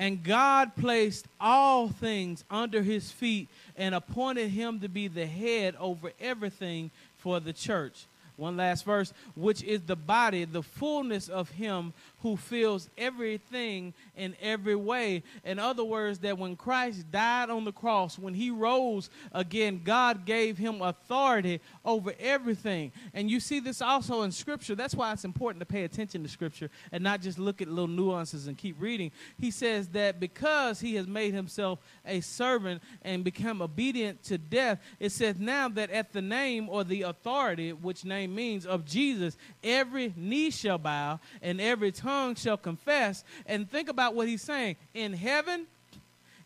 [0.02, 5.76] And God placed all things under his feet and appointed him to be the head
[5.80, 8.08] over everything for the church.
[8.36, 14.36] One last verse, which is the body, the fullness of him who fills everything in
[14.42, 15.24] every way.
[15.44, 20.26] In other words, that when Christ died on the cross, when he rose again, God
[20.26, 22.92] gave him authority over everything.
[23.14, 24.76] And you see this also in Scripture.
[24.76, 27.88] That's why it's important to pay attention to Scripture and not just look at little
[27.88, 29.12] nuances and keep reading.
[29.38, 34.80] He says that because he has made himself a servant and become obedient to death,
[35.00, 39.38] it says now that at the name or the authority, which name means, of Jesus,
[39.64, 43.24] every knee shall bow and every tongue shall confess.
[43.46, 45.66] And think about what he's saying in heaven,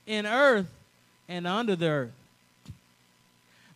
[0.05, 0.69] in earth,
[1.27, 2.11] and under the earth.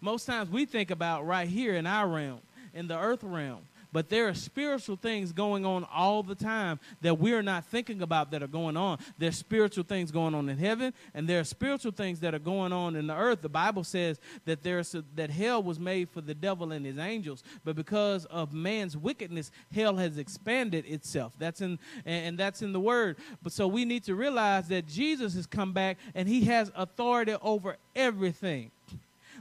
[0.02, 2.40] Most times we think about right here in our realm,
[2.74, 3.62] in the earth realm.
[3.92, 8.32] But there are spiritual things going on all the time that we're not thinking about
[8.32, 9.00] that are going on.
[9.18, 12.72] There's spiritual things going on in heaven, and there are spiritual things that are going
[12.72, 13.42] on in the earth.
[13.42, 17.00] The Bible says that there's a, that hell was made for the devil and his
[17.00, 21.34] angels, but because of man's wickedness, hell has expanded itself.
[21.40, 23.18] That's in and that's in the word.
[23.42, 27.36] But so we need to realize that Jesus has come back and he has authority
[27.42, 28.72] over everything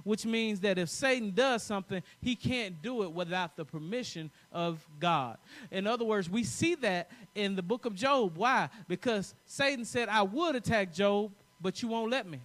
[0.08, 4.84] which means that if Satan does something, he can't do it without the permission of
[4.98, 5.36] God.
[5.70, 8.38] In other words, we see that in the book of Job.
[8.38, 8.70] Why?
[8.88, 12.40] Because Satan said, I would attack Job, but you won't let me.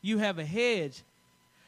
[0.00, 1.02] You have a hedge.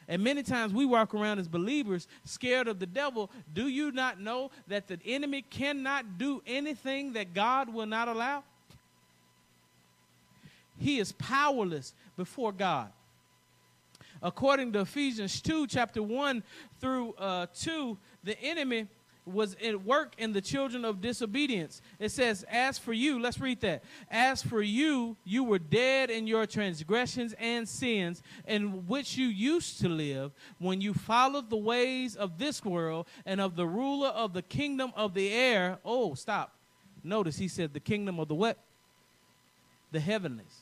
[0.07, 3.29] And many times we walk around as believers scared of the devil.
[3.53, 8.43] Do you not know that the enemy cannot do anything that God will not allow?
[10.79, 12.91] He is powerless before God
[14.21, 16.43] according to Ephesians 2, chapter 1
[16.79, 18.87] through uh, 2, the enemy
[19.25, 21.81] was at work in the children of disobedience.
[21.99, 23.83] It says, As for you, let's read that.
[24.09, 29.79] As for you, you were dead in your transgressions and sins, in which you used
[29.81, 34.33] to live when you followed the ways of this world and of the ruler of
[34.33, 35.77] the kingdom of the air.
[35.85, 36.55] Oh, stop.
[37.03, 38.57] Notice he said, The kingdom of the what?
[39.91, 40.61] The heavenlies.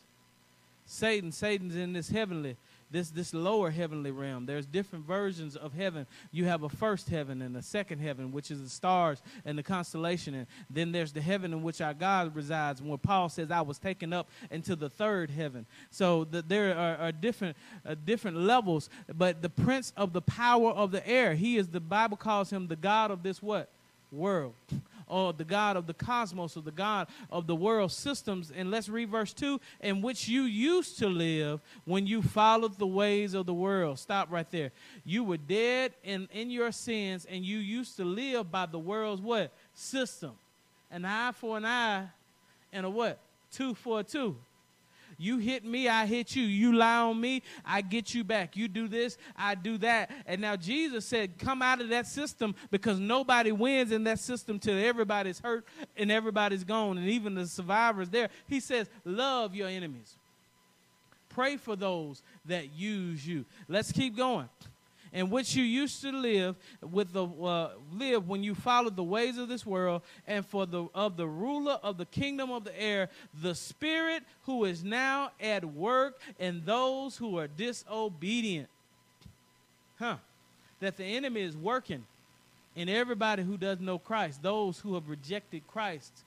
[0.86, 2.58] Satan, Satan's in this heavenly
[2.92, 4.46] this this lower heavenly realm.
[4.46, 6.08] There's different versions of heaven.
[6.32, 9.64] You have a first heaven and a second heaven, which is the stars and the
[9.64, 10.34] constellation.
[10.34, 12.82] And then there's the heaven in which our God resides.
[12.82, 16.98] Where Paul says, "I was taken up into the third heaven." So the, there are,
[16.98, 18.90] are different uh, different levels.
[19.14, 22.68] But the prince of the power of the air, he is the Bible calls him
[22.68, 23.70] the God of this what
[24.12, 24.54] world
[25.10, 28.52] or the God of the cosmos or the God of the world systems.
[28.56, 32.88] And let's read verse 2 in which you used to live when you followed the
[32.88, 34.00] ways of the world.
[34.00, 34.72] Stop right there.
[35.04, 39.22] You were dead in, in your sins and you used to live by the world's
[39.22, 39.52] what?
[39.74, 40.32] System.
[40.92, 42.08] An eye for an eye
[42.72, 43.20] and a what?
[43.52, 44.38] Two for a two.
[45.20, 46.44] You hit me, I hit you.
[46.44, 48.56] You lie on me, I get you back.
[48.56, 50.10] You do this, I do that.
[50.26, 54.58] And now Jesus said, Come out of that system because nobody wins in that system
[54.58, 55.66] till everybody's hurt
[55.98, 58.30] and everybody's gone, and even the survivors there.
[58.48, 60.16] He says, Love your enemies.
[61.28, 63.46] Pray for those that use you.
[63.68, 64.50] Let's keep going
[65.14, 69.38] in which you used to live with the uh, live when you followed the ways
[69.38, 73.10] of this world and for the of the ruler of the kingdom of the air
[73.42, 78.70] the spirit who is now at work in those who are disobedient.
[79.98, 80.18] Huh.
[80.80, 82.06] That the enemy is working
[82.76, 86.24] in everybody who doesn't know Christ those who have rejected Christ.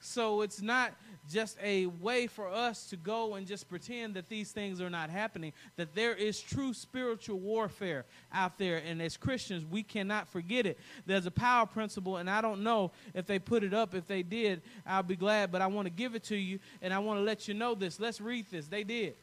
[0.00, 0.92] So it's not
[1.30, 5.10] just a way for us to go and just pretend that these things are not
[5.10, 8.82] happening, that there is true spiritual warfare out there.
[8.84, 10.78] And as Christians, we cannot forget it.
[11.06, 13.94] There's a power principle, and I don't know if they put it up.
[13.94, 16.92] If they did, I'll be glad, but I want to give it to you, and
[16.92, 17.98] I want to let you know this.
[17.98, 18.66] Let's read this.
[18.66, 19.14] They did.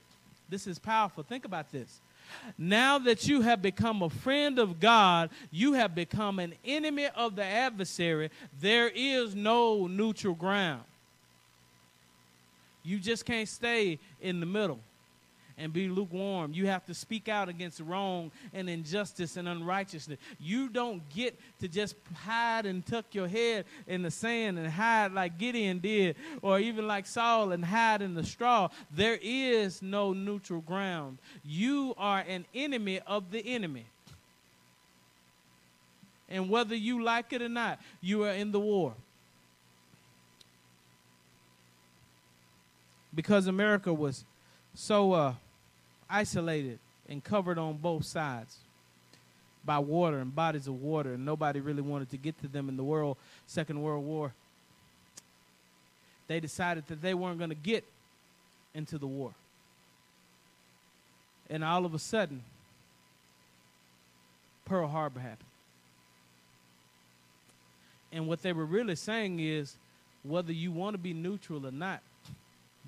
[0.50, 1.24] This is powerful.
[1.24, 2.02] Think about this.
[2.58, 7.36] Now that you have become a friend of God, you have become an enemy of
[7.36, 8.30] the adversary.
[8.60, 10.84] There is no neutral ground.
[12.84, 14.80] You just can't stay in the middle
[15.58, 16.54] and be lukewarm.
[16.54, 20.18] You have to speak out against wrong and injustice and unrighteousness.
[20.40, 25.14] You don't get to just hide and tuck your head in the sand and hide
[25.14, 28.70] like Gideon did, or even like Saul and hide in the straw.
[28.92, 31.20] There is no neutral ground.
[31.46, 33.86] You are an enemy of the enemy.
[36.28, 38.96] And whether you like it or not, you are in the war.
[43.14, 44.24] Because America was
[44.74, 45.34] so uh,
[46.10, 48.58] isolated and covered on both sides
[49.64, 52.78] by water and bodies of water, and nobody really wanted to get to them in
[52.78, 54.34] the world, Second World War.
[56.28, 57.84] They decided that they weren't going to get
[58.74, 59.34] into the war.
[61.50, 62.44] And all of a sudden,
[64.66, 65.50] Pearl Harbor happened.
[68.14, 69.76] And what they were really saying is
[70.24, 72.02] whether you want to be neutral or not,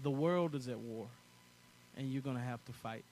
[0.02, 1.08] the world is at war,
[1.98, 3.04] and you're going to have to fight.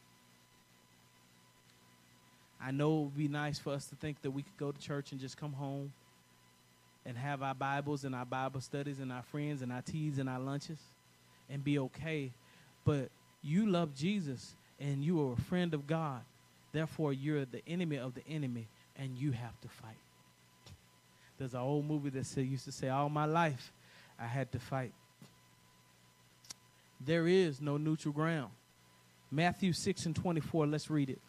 [2.64, 4.80] I know it would be nice for us to think that we could go to
[4.80, 5.92] church and just come home
[7.06, 10.30] and have our Bibles and our Bible studies and our friends and our teas and
[10.30, 10.78] our lunches
[11.50, 12.32] and be okay.
[12.86, 13.10] But
[13.42, 16.22] you love Jesus and you are a friend of God.
[16.72, 19.98] Therefore, you're the enemy of the enemy and you have to fight.
[21.38, 23.72] There's an old movie that said, used to say, All my life
[24.20, 24.94] I had to fight.
[27.06, 28.52] There is no neutral ground.
[29.32, 31.20] Matthew 6 and 24, let's read it.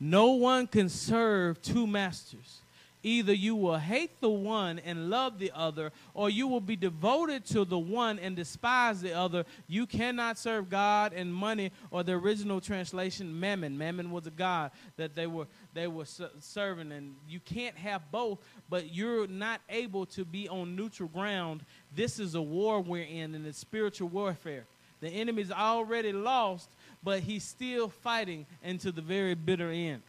[0.00, 2.60] No one can serve two masters.
[3.04, 7.44] Either you will hate the one and love the other, or you will be devoted
[7.44, 9.44] to the one and despise the other.
[9.68, 13.76] You cannot serve God and money, or the original translation, mammon.
[13.76, 16.06] Mammon was a god that they were they were
[16.40, 18.38] serving, and you can't have both.
[18.70, 21.62] But you're not able to be on neutral ground.
[21.94, 24.64] This is a war we're in, and it's spiritual warfare.
[25.02, 26.70] The enemy's already lost,
[27.02, 30.00] but he's still fighting until the very bitter end.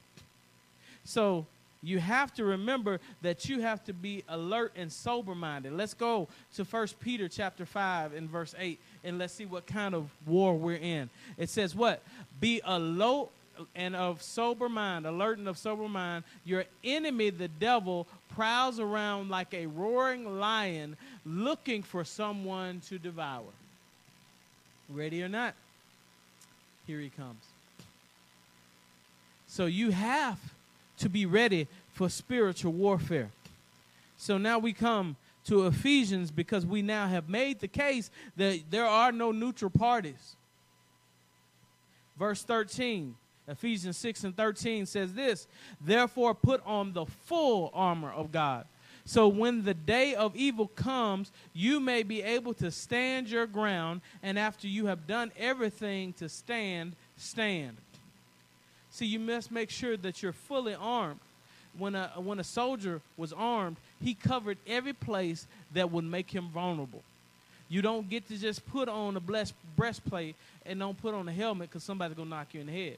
[1.04, 1.46] So
[1.86, 5.74] you have to remember that you have to be alert and sober minded.
[5.74, 9.94] Let's go to First Peter chapter 5 and verse 8 and let's see what kind
[9.94, 11.10] of war we're in.
[11.38, 12.02] It says what?
[12.40, 13.30] Be alert
[13.76, 16.24] and of sober mind, alert and of sober mind.
[16.44, 23.44] Your enemy, the devil, prowls around like a roaring lion looking for someone to devour.
[24.90, 25.54] Ready or not?
[26.86, 27.44] Here he comes.
[29.48, 30.38] So you have
[30.98, 33.30] to be ready for spiritual warfare.
[34.18, 38.86] So now we come to Ephesians because we now have made the case that there
[38.86, 40.36] are no neutral parties.
[42.18, 43.16] Verse 13,
[43.48, 45.48] Ephesians 6 and 13 says this
[45.82, 48.66] Therefore, put on the full armor of God
[49.08, 54.02] So when the day of evil comes, you may be able to stand your ground,
[54.24, 57.78] and after you have done everything to stand, stand.
[58.96, 61.20] See, you must make sure that you're fully armed.
[61.78, 66.48] When a, when a soldier was armed, he covered every place that would make him
[66.48, 67.04] vulnerable.
[67.68, 71.34] You don't get to just put on a blessed breastplate and don't put on a
[71.34, 72.98] helmet because somebody's going to knock you in the head.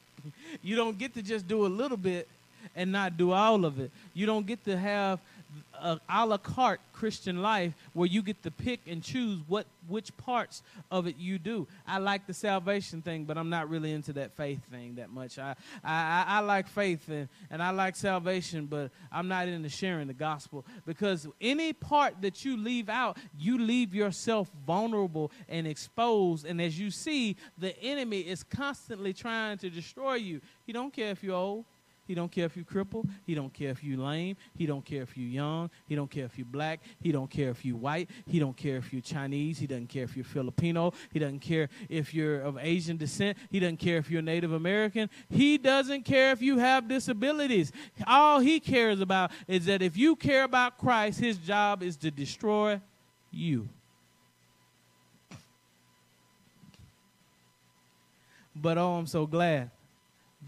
[0.62, 2.26] you don't get to just do a little bit
[2.74, 3.92] and not do all of it.
[4.14, 5.20] You don't get to have
[5.80, 10.16] a a la carte Christian life where you get to pick and choose what which
[10.16, 11.66] parts of it you do.
[11.86, 15.38] I like the salvation thing, but I'm not really into that faith thing that much.
[15.38, 20.06] I I, I like faith and, and I like salvation, but I'm not into sharing
[20.06, 26.46] the gospel because any part that you leave out, you leave yourself vulnerable and exposed.
[26.46, 30.40] And as you see, the enemy is constantly trying to destroy you.
[30.64, 31.64] He don't care if you're old.
[32.12, 33.08] He don't care if you cripple.
[33.24, 34.36] He don't care if you lame.
[34.54, 35.70] He don't care if you young.
[35.88, 36.80] He don't care if you black.
[37.00, 38.10] He don't care if you white.
[38.26, 39.58] He don't care if you Chinese.
[39.58, 40.92] He doesn't care if you're Filipino.
[41.10, 43.38] He doesn't care if you're of Asian descent.
[43.50, 45.08] He doesn't care if you're Native American.
[45.30, 47.72] He doesn't care if you have disabilities.
[48.06, 52.10] All he cares about is that if you care about Christ, his job is to
[52.10, 52.78] destroy
[53.30, 53.70] you.
[58.54, 59.70] But oh, I'm so glad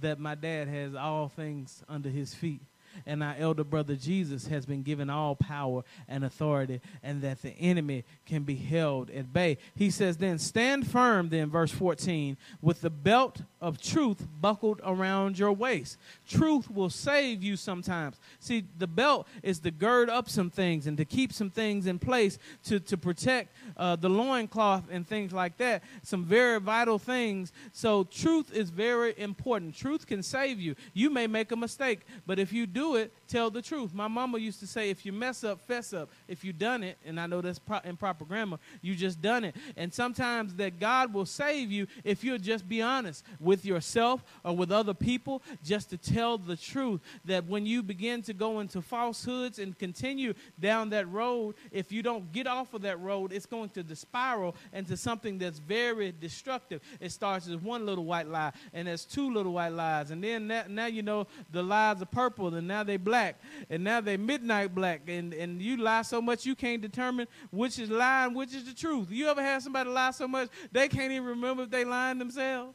[0.01, 2.63] that my dad has all things under his feet
[3.07, 7.51] and our elder brother Jesus has been given all power and authority, and that the
[7.51, 9.59] enemy can be held at bay.
[9.75, 15.39] He says, Then stand firm, then, verse 14, with the belt of truth buckled around
[15.39, 15.99] your waist.
[16.29, 18.19] Truth will save you sometimes.
[18.39, 21.99] See, the belt is to gird up some things and to keep some things in
[21.99, 25.83] place to, to protect uh, the loincloth and things like that.
[26.03, 27.53] Some very vital things.
[27.73, 29.75] So, truth is very important.
[29.75, 30.75] Truth can save you.
[30.93, 33.95] You may make a mistake, but if you do do it, tell the truth.
[33.95, 36.11] My mama used to say, if you mess up, fess up.
[36.29, 39.57] If you done it, and I know that's pro- improper grammar, you just done it.
[39.77, 44.55] And sometimes that God will save you if you'll just be honest with yourself or
[44.55, 47.01] with other people, just to tell the truth.
[47.25, 52.03] That when you begin to go into falsehoods and continue down that road, if you
[52.03, 56.81] don't get off of that road, it's going to spiral into something that's very destructive.
[57.01, 60.49] It starts as one little white lie, and there's two little white lies, and then
[60.49, 63.24] that, now you know the lies are purple, and now they black,
[63.71, 67.79] and now they midnight black, and, and you lie so much you can't determine which
[67.79, 69.09] is lying, which is the truth.
[69.11, 72.75] You ever had somebody lie so much they can't even remember if they lying themselves?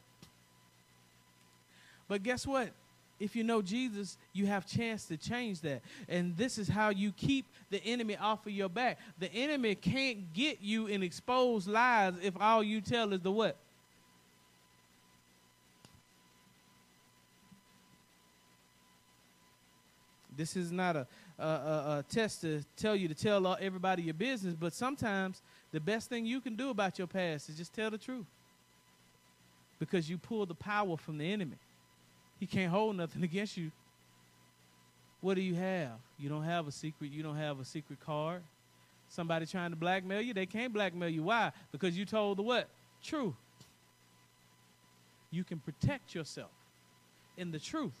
[2.08, 2.70] But guess what?
[3.20, 5.82] If you know Jesus, you have chance to change that.
[6.08, 8.98] And this is how you keep the enemy off of your back.
[9.18, 13.56] The enemy can't get you in exposed lies if all you tell is the what?
[20.40, 21.06] This is not a,
[21.38, 26.08] a, a, test to tell you to tell everybody your business, but sometimes the best
[26.08, 28.24] thing you can do about your past is just tell the truth.
[29.78, 31.58] Because you pull the power from the enemy.
[32.38, 33.70] He can't hold nothing against you.
[35.20, 35.98] What do you have?
[36.18, 37.12] You don't have a secret.
[37.12, 38.40] You don't have a secret card.
[39.10, 41.24] Somebody trying to blackmail you, they can't blackmail you.
[41.24, 41.52] Why?
[41.70, 42.66] Because you told the what?
[43.04, 43.34] Truth.
[45.30, 46.50] You can protect yourself
[47.36, 47.92] in the truth.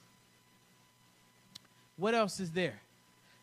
[2.00, 2.80] What else is there?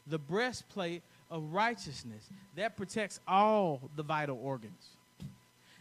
[0.08, 4.88] The breastplate of righteousness that protects all the vital organs.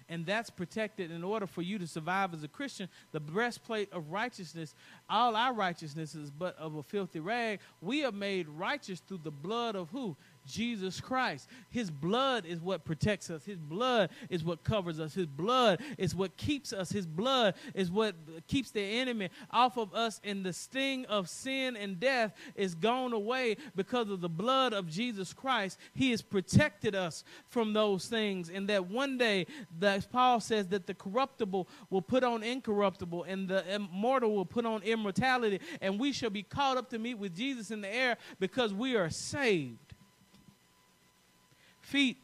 [0.09, 2.89] And that's protected in order for you to survive as a Christian.
[3.11, 4.75] The breastplate of righteousness,
[5.11, 7.59] all our righteousness is but of a filthy rag.
[7.81, 10.15] We are made righteous through the blood of who?
[10.47, 11.49] Jesus Christ.
[11.71, 13.45] His blood is what protects us.
[13.45, 15.15] His blood is what covers us.
[15.15, 16.91] His blood is what keeps us.
[16.91, 18.15] His blood is what
[18.47, 20.21] keeps the enemy off of us.
[20.25, 24.89] And the sting of sin and death is gone away because of the blood of
[24.89, 25.79] Jesus Christ.
[25.95, 28.49] He has protected us from those things.
[28.49, 29.47] And that one day,
[29.79, 34.65] that Paul says that the corruptible will put on incorruptible and the immortal will put
[34.65, 35.61] on immortality.
[35.81, 38.97] And we shall be caught up to meet with Jesus in the air because we
[38.97, 39.86] are saved
[41.87, 42.19] feet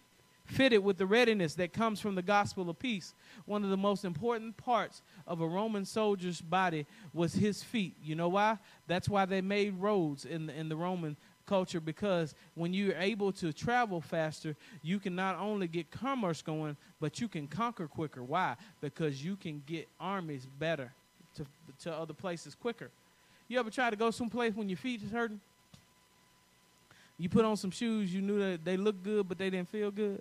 [0.45, 3.15] fitted with the readiness that comes from the gospel of peace.
[3.47, 6.85] One of the most important parts of a Roman soldier's body
[7.15, 7.95] was his feet.
[8.03, 8.59] You know why?
[8.87, 13.33] That's why they made roads in the, in the Roman culture because when you're able
[13.33, 18.23] to travel faster, you can not only get commerce going, but you can conquer quicker.
[18.23, 18.57] Why?
[18.81, 20.93] Because you can get armies better
[21.37, 21.47] to,
[21.83, 22.91] to other places quicker.
[23.49, 25.41] You ever try to go someplace when your feet is hurting?
[27.23, 29.93] You put on some shoes, you knew that they looked good, but they didn't feel
[29.93, 30.21] good.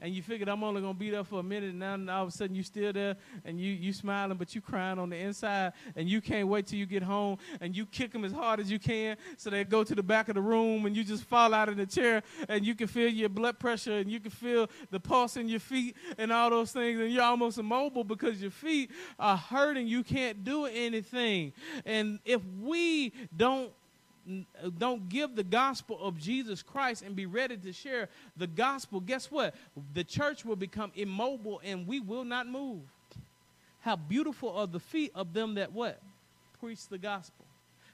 [0.00, 2.28] and you figured I'm only gonna be there for a minute, and now all of
[2.28, 5.72] a sudden you're still there, and you you smiling, but you crying on the inside,
[5.96, 8.70] and you can't wait till you get home, and you kick them as hard as
[8.70, 11.52] you can, so they go to the back of the room, and you just fall
[11.52, 14.68] out of the chair, and you can feel your blood pressure, and you can feel
[14.92, 18.52] the pulse in your feet, and all those things, and you're almost immobile because your
[18.52, 19.86] feet are hurting.
[19.88, 21.52] You can't do anything,
[21.84, 23.72] and if we don't
[24.78, 29.30] don't give the gospel of Jesus Christ and be ready to share the gospel, guess
[29.30, 29.54] what?
[29.94, 32.82] The church will become immobile and we will not move.
[33.80, 36.00] How beautiful are the feet of them that what?
[36.60, 37.44] Preach the gospel.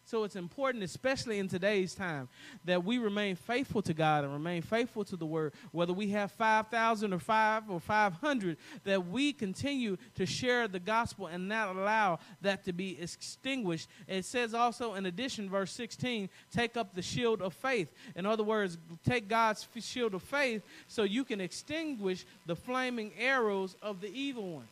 [0.09, 2.31] So it's important, especially in today's time,
[2.65, 5.53] that we remain faithful to God and remain faithful to the word.
[5.71, 11.27] Whether we have 5,000 or 5 or 500, that we continue to share the gospel
[11.27, 13.87] and not allow that to be extinguished.
[14.07, 17.93] It says also, in addition, verse 16, take up the shield of faith.
[18.17, 23.77] In other words, take God's shield of faith so you can extinguish the flaming arrows
[23.83, 24.69] of the evil one.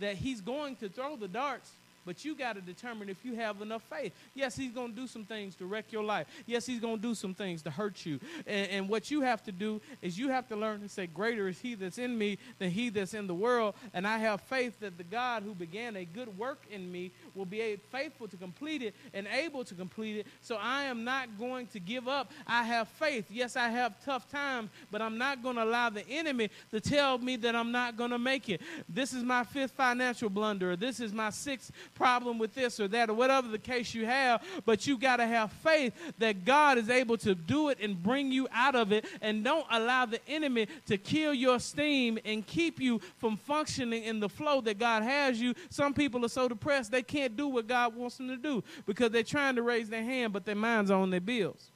[0.00, 1.70] That he's going to throw the darts
[2.04, 4.12] but you got to determine if you have enough faith.
[4.34, 6.26] Yes, he's going to do some things to wreck your life.
[6.46, 8.18] Yes, he's going to do some things to hurt you.
[8.46, 11.48] And, and, what you have to do is you have to learn to say, Greater
[11.48, 13.74] is he that's in me than he that's in the world.
[13.94, 17.46] And I have faith that the God who began a good work in me will
[17.46, 20.26] be faithful to complete it and able to complete it.
[20.40, 22.32] So I am not going to give up.
[22.46, 23.26] I have faith.
[23.30, 27.18] Yes, I have tough times, but I'm not going to allow the enemy to tell
[27.18, 28.60] me that I'm not going to make it.
[28.88, 30.76] This is my fifth financial blunder.
[30.76, 31.72] This is my sixth
[32.02, 35.26] problem with this or that or whatever the case you have, but you got to
[35.26, 39.04] have faith that God is able to do it and bring you out of it
[39.20, 44.18] and don't allow the enemy to kill your steam and keep you from functioning in
[44.18, 45.54] the flow that God has you.
[45.70, 49.10] Some people are so depressed they can't do what God wants them to do because
[49.12, 51.70] they're trying to raise their hand but their mind's are on their bills.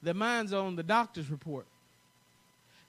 [0.00, 1.66] Their mind's are on the doctor's report.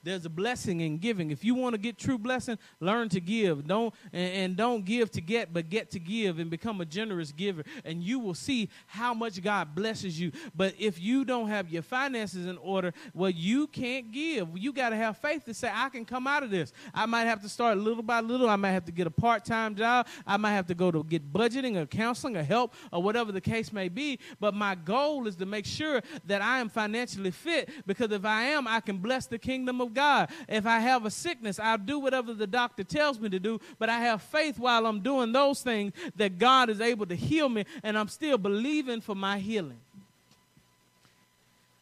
[0.02, 1.30] There's a blessing in giving.
[1.30, 3.68] If you want to get true blessing, learn to give.
[3.68, 7.64] Don't and, don't give to get, but get to give and become a generous giver.
[7.84, 10.32] And you will see how much God blesses you.
[10.56, 14.48] But if you don't have your finances in order, well, you can't give.
[14.58, 16.72] You got to have faith to say, I can come out of this.
[16.94, 18.50] I might have to start little by little.
[18.50, 20.08] I might have to get a part-time job.
[20.26, 23.42] I might have to go to get budgeting or counseling or help or whatever the
[23.42, 24.20] case may be.
[24.40, 28.44] But my goal is to make sure that I am financially fit because if I
[28.44, 30.30] am, I can bless the kingdom of God.
[30.48, 33.90] If I have a sickness, I'll do whatever the doctor tells me to do, but
[33.90, 37.66] I have faith while I'm doing those things that God is able to heal me,
[37.84, 39.80] and I'm still believing for my healing.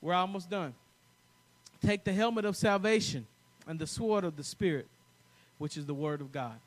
[0.01, 0.73] We're almost done.
[1.81, 3.27] Take the helmet of salvation
[3.67, 4.87] and the sword of the Spirit,
[5.57, 6.59] which is the Word of God.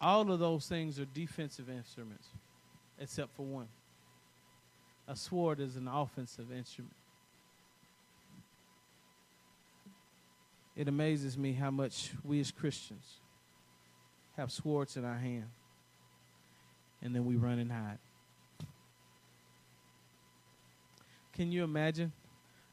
[0.00, 2.28] All of those things are defensive instruments,
[3.00, 3.68] except for one.
[5.08, 6.94] A sword is an offensive instrument.
[10.78, 13.16] It amazes me how much we as Christians
[14.36, 15.46] have swords in our hand
[17.02, 17.98] and then we run and hide.
[21.32, 22.12] Can you imagine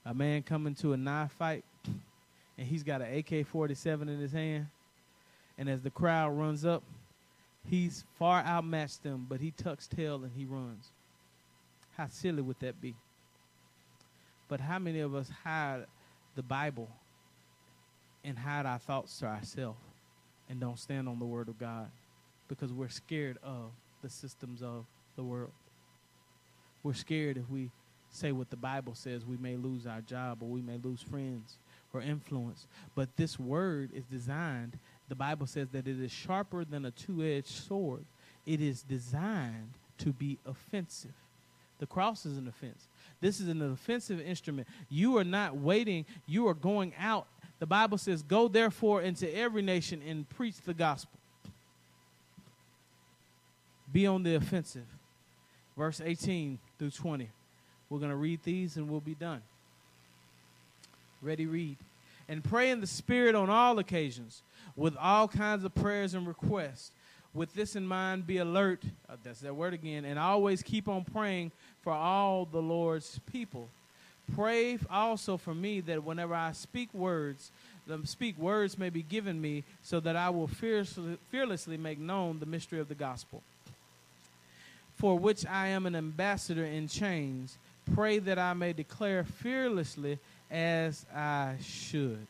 [0.05, 4.33] a man coming to a knife fight and he's got an AK 47 in his
[4.33, 4.67] hand?
[5.57, 6.83] And as the crowd runs up,
[7.67, 10.91] he's far outmatched them, but he tucks tail and he runs.
[11.97, 12.93] How silly would that be?
[14.47, 15.85] But how many of us hide
[16.35, 16.87] the Bible
[18.25, 19.79] and hide our thoughts to ourselves
[20.49, 21.89] and don't stand on the word of God
[22.47, 23.71] because we're scared of
[24.01, 25.51] the systems of the world.
[26.83, 27.71] We're scared if we
[28.11, 31.57] say what the Bible says, we may lose our job or we may lose friends
[31.93, 32.67] or influence.
[32.95, 34.77] But this word is designed,
[35.09, 38.05] the Bible says that it is sharper than a two edged sword.
[38.45, 41.13] It is designed to be offensive.
[41.79, 42.87] The cross is an offense.
[43.19, 44.67] This is an offensive instrument.
[44.89, 47.27] You are not waiting, you are going out
[47.59, 51.19] the Bible says, Go therefore into every nation and preach the gospel.
[53.91, 54.85] Be on the offensive.
[55.77, 57.29] Verse 18 through 20.
[57.89, 59.41] We're going to read these and we'll be done.
[61.21, 61.77] Ready, read.
[62.27, 64.41] And pray in the Spirit on all occasions
[64.75, 66.91] with all kinds of prayers and requests.
[67.33, 68.83] With this in mind, be alert.
[69.09, 70.05] Uh, that's that word again.
[70.05, 71.51] And always keep on praying
[71.81, 73.69] for all the Lord's people.
[74.33, 77.51] Pray also for me that whenever I speak words,
[77.87, 82.39] the speak words may be given me, so that I will fearlessly, fearlessly make known
[82.39, 83.43] the mystery of the gospel,
[84.95, 87.57] for which I am an ambassador in chains.
[87.93, 90.17] Pray that I may declare fearlessly
[90.49, 92.25] as I should.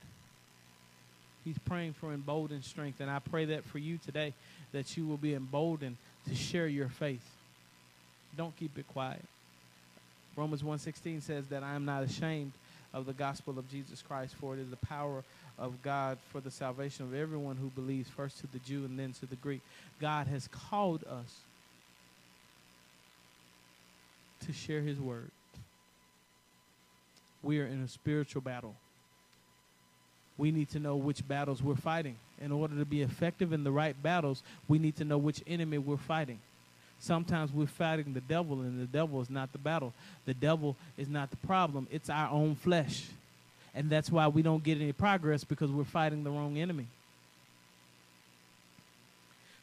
[1.46, 4.34] He's praying for emboldened strength, and I pray that for you today,
[4.74, 5.96] that you will be emboldened
[6.28, 7.26] to share your faith.
[8.36, 9.22] Don't keep it quiet.
[10.36, 12.54] Romans 1:16 says that I am not ashamed
[12.94, 15.24] of the gospel of Jesus Christ, for it is the power
[15.58, 19.14] of God for the salvation of everyone who believes, first to the Jew and then
[19.14, 19.62] to the Greek.
[20.00, 21.42] God has called us
[24.46, 25.32] to share his word.
[27.42, 28.76] We are in a spiritual battle.
[30.38, 32.18] We need to know which battles we're fighting.
[32.42, 35.78] In order to be effective in the right battles, we need to know which enemy
[35.78, 36.40] we're fighting.
[37.00, 39.94] Sometimes we're fighting the devil, and the devil is not the battle.
[40.26, 43.06] The devil is not the problem, it's our own flesh.
[43.74, 46.88] And that's why we don't get any progress because we're fighting the wrong enemy.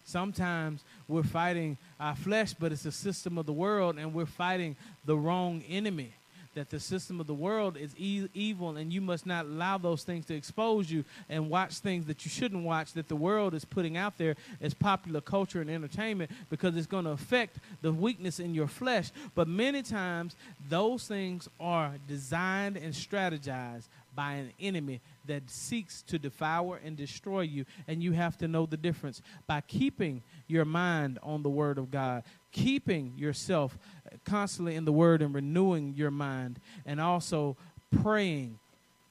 [0.05, 4.77] Sometimes we're fighting our flesh, but it's the system of the world, and we're fighting
[5.07, 6.13] the wrong enemy.
[6.55, 10.05] That the system of the world is e- evil, and you must not allow those
[10.05, 13.65] things to expose you and watch things that you shouldn't watch that the world is
[13.65, 18.39] putting out there as popular culture and entertainment because it's going to affect the weakness
[18.39, 19.11] in your flesh.
[19.35, 20.37] But many times,
[20.69, 27.43] those things are designed and strategized by an enemy that seeks to devour and destroy
[27.43, 27.65] you.
[27.87, 30.23] And you have to know the difference by keeping
[30.53, 32.23] your mind on the Word of God,
[32.53, 33.77] keeping yourself
[34.25, 37.57] constantly in the Word and renewing your mind, and also
[38.03, 38.59] praying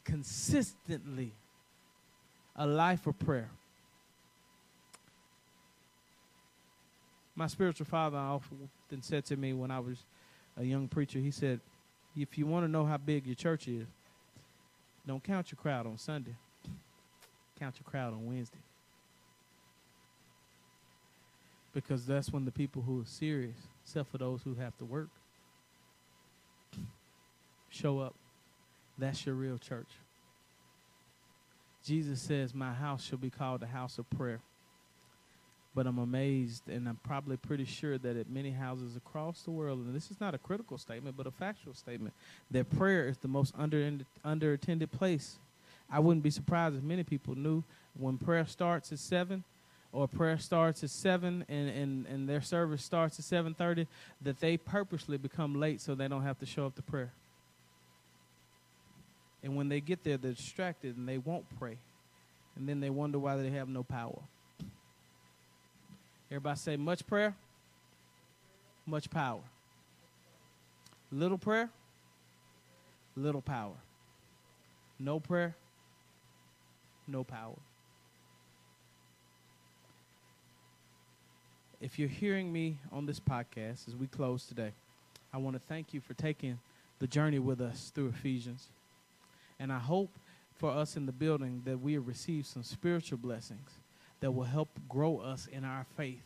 [0.04, 1.34] consistently
[2.56, 3.50] a life of prayer.
[7.36, 8.70] My spiritual father often
[9.02, 9.98] said to me when I was
[10.58, 11.60] a young preacher, he said,
[12.16, 13.88] If you want to know how big your church is,
[15.08, 16.36] don't count your crowd on Sunday.
[17.58, 18.60] Count your crowd on Wednesday.
[21.74, 25.10] Because that's when the people who are serious, except for those who have to work,
[27.70, 28.14] show up.
[28.98, 29.88] That's your real church.
[31.86, 34.42] Jesus says, My house shall be called a house of prayer.
[35.74, 39.80] But I'm amazed, and I'm probably pretty sure that at many houses across the world,
[39.80, 42.14] and this is not a critical statement, but a factual statement,
[42.52, 45.38] that prayer is the most under under attended place.
[45.90, 47.64] I wouldn't be surprised if many people knew
[47.98, 49.46] when prayer starts at seven,
[49.94, 53.88] or prayer starts at seven, and and, and their service starts at seven thirty,
[54.22, 57.12] that they purposely become late so they don't have to show up to prayer.
[59.44, 61.78] And when they get there, they're distracted and they won't pray,
[62.56, 64.20] and then they wonder why they have no power.
[66.30, 67.36] Everybody say much prayer,
[68.86, 69.42] much power.
[71.12, 71.70] Little prayer,
[73.18, 73.74] little power.
[74.98, 75.56] No prayer,
[77.08, 77.58] no power.
[81.82, 84.72] If you're hearing me on this podcast as we close today,
[85.34, 86.60] I want to thank you for taking
[87.00, 88.68] the journey with us through Ephesians.
[89.60, 90.12] And I hope
[90.60, 93.72] for us in the building that we have received some spiritual blessings
[94.20, 96.22] that will help grow us in our faith.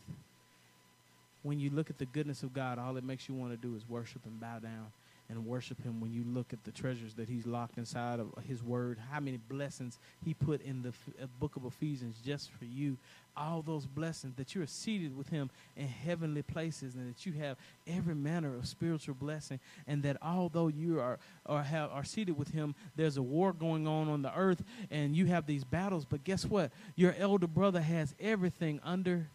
[1.42, 3.74] When you look at the goodness of God, all it makes you want to do
[3.76, 4.92] is worship and bow down
[5.28, 8.62] and worship him when you look at the treasures that he's locked inside of his
[8.62, 12.96] word how many blessings he put in the uh, book of ephesians just for you.
[13.36, 17.32] All those blessings that you are seated with him in heavenly places and that you
[17.34, 17.56] have
[17.86, 22.50] every manner of spiritual blessing and that although you are or have are seated with
[22.50, 26.24] him there's a war going on on the earth and you have these battles but
[26.24, 26.70] guess what?
[26.94, 29.28] Your elder brother has everything under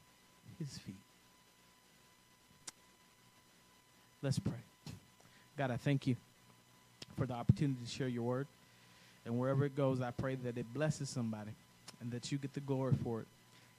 [0.57, 0.95] his feet.
[4.23, 4.53] Let's pray
[5.57, 6.15] God, I thank you
[7.17, 8.47] for the opportunity to share your word.
[9.25, 11.51] And wherever it goes, I pray that it blesses somebody
[11.99, 13.27] and that you get the glory for it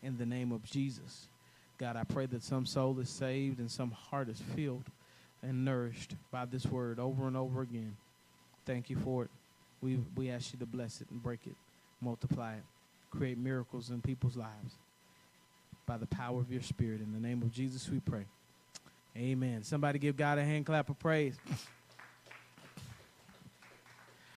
[0.03, 1.27] in the name of Jesus.
[1.79, 4.85] God, I pray that some soul is saved and some heart is filled
[5.43, 7.97] and nourished by this word over and over again.
[8.65, 9.31] Thank you for it.
[9.81, 11.57] We, we ask you to bless it and break it,
[12.01, 12.63] multiply it,
[13.11, 14.75] create miracles in people's lives
[15.87, 17.01] by the power of your spirit.
[17.01, 18.25] In the name of Jesus, we pray.
[19.17, 19.63] Amen.
[19.63, 21.37] Somebody give God a hand clap of praise.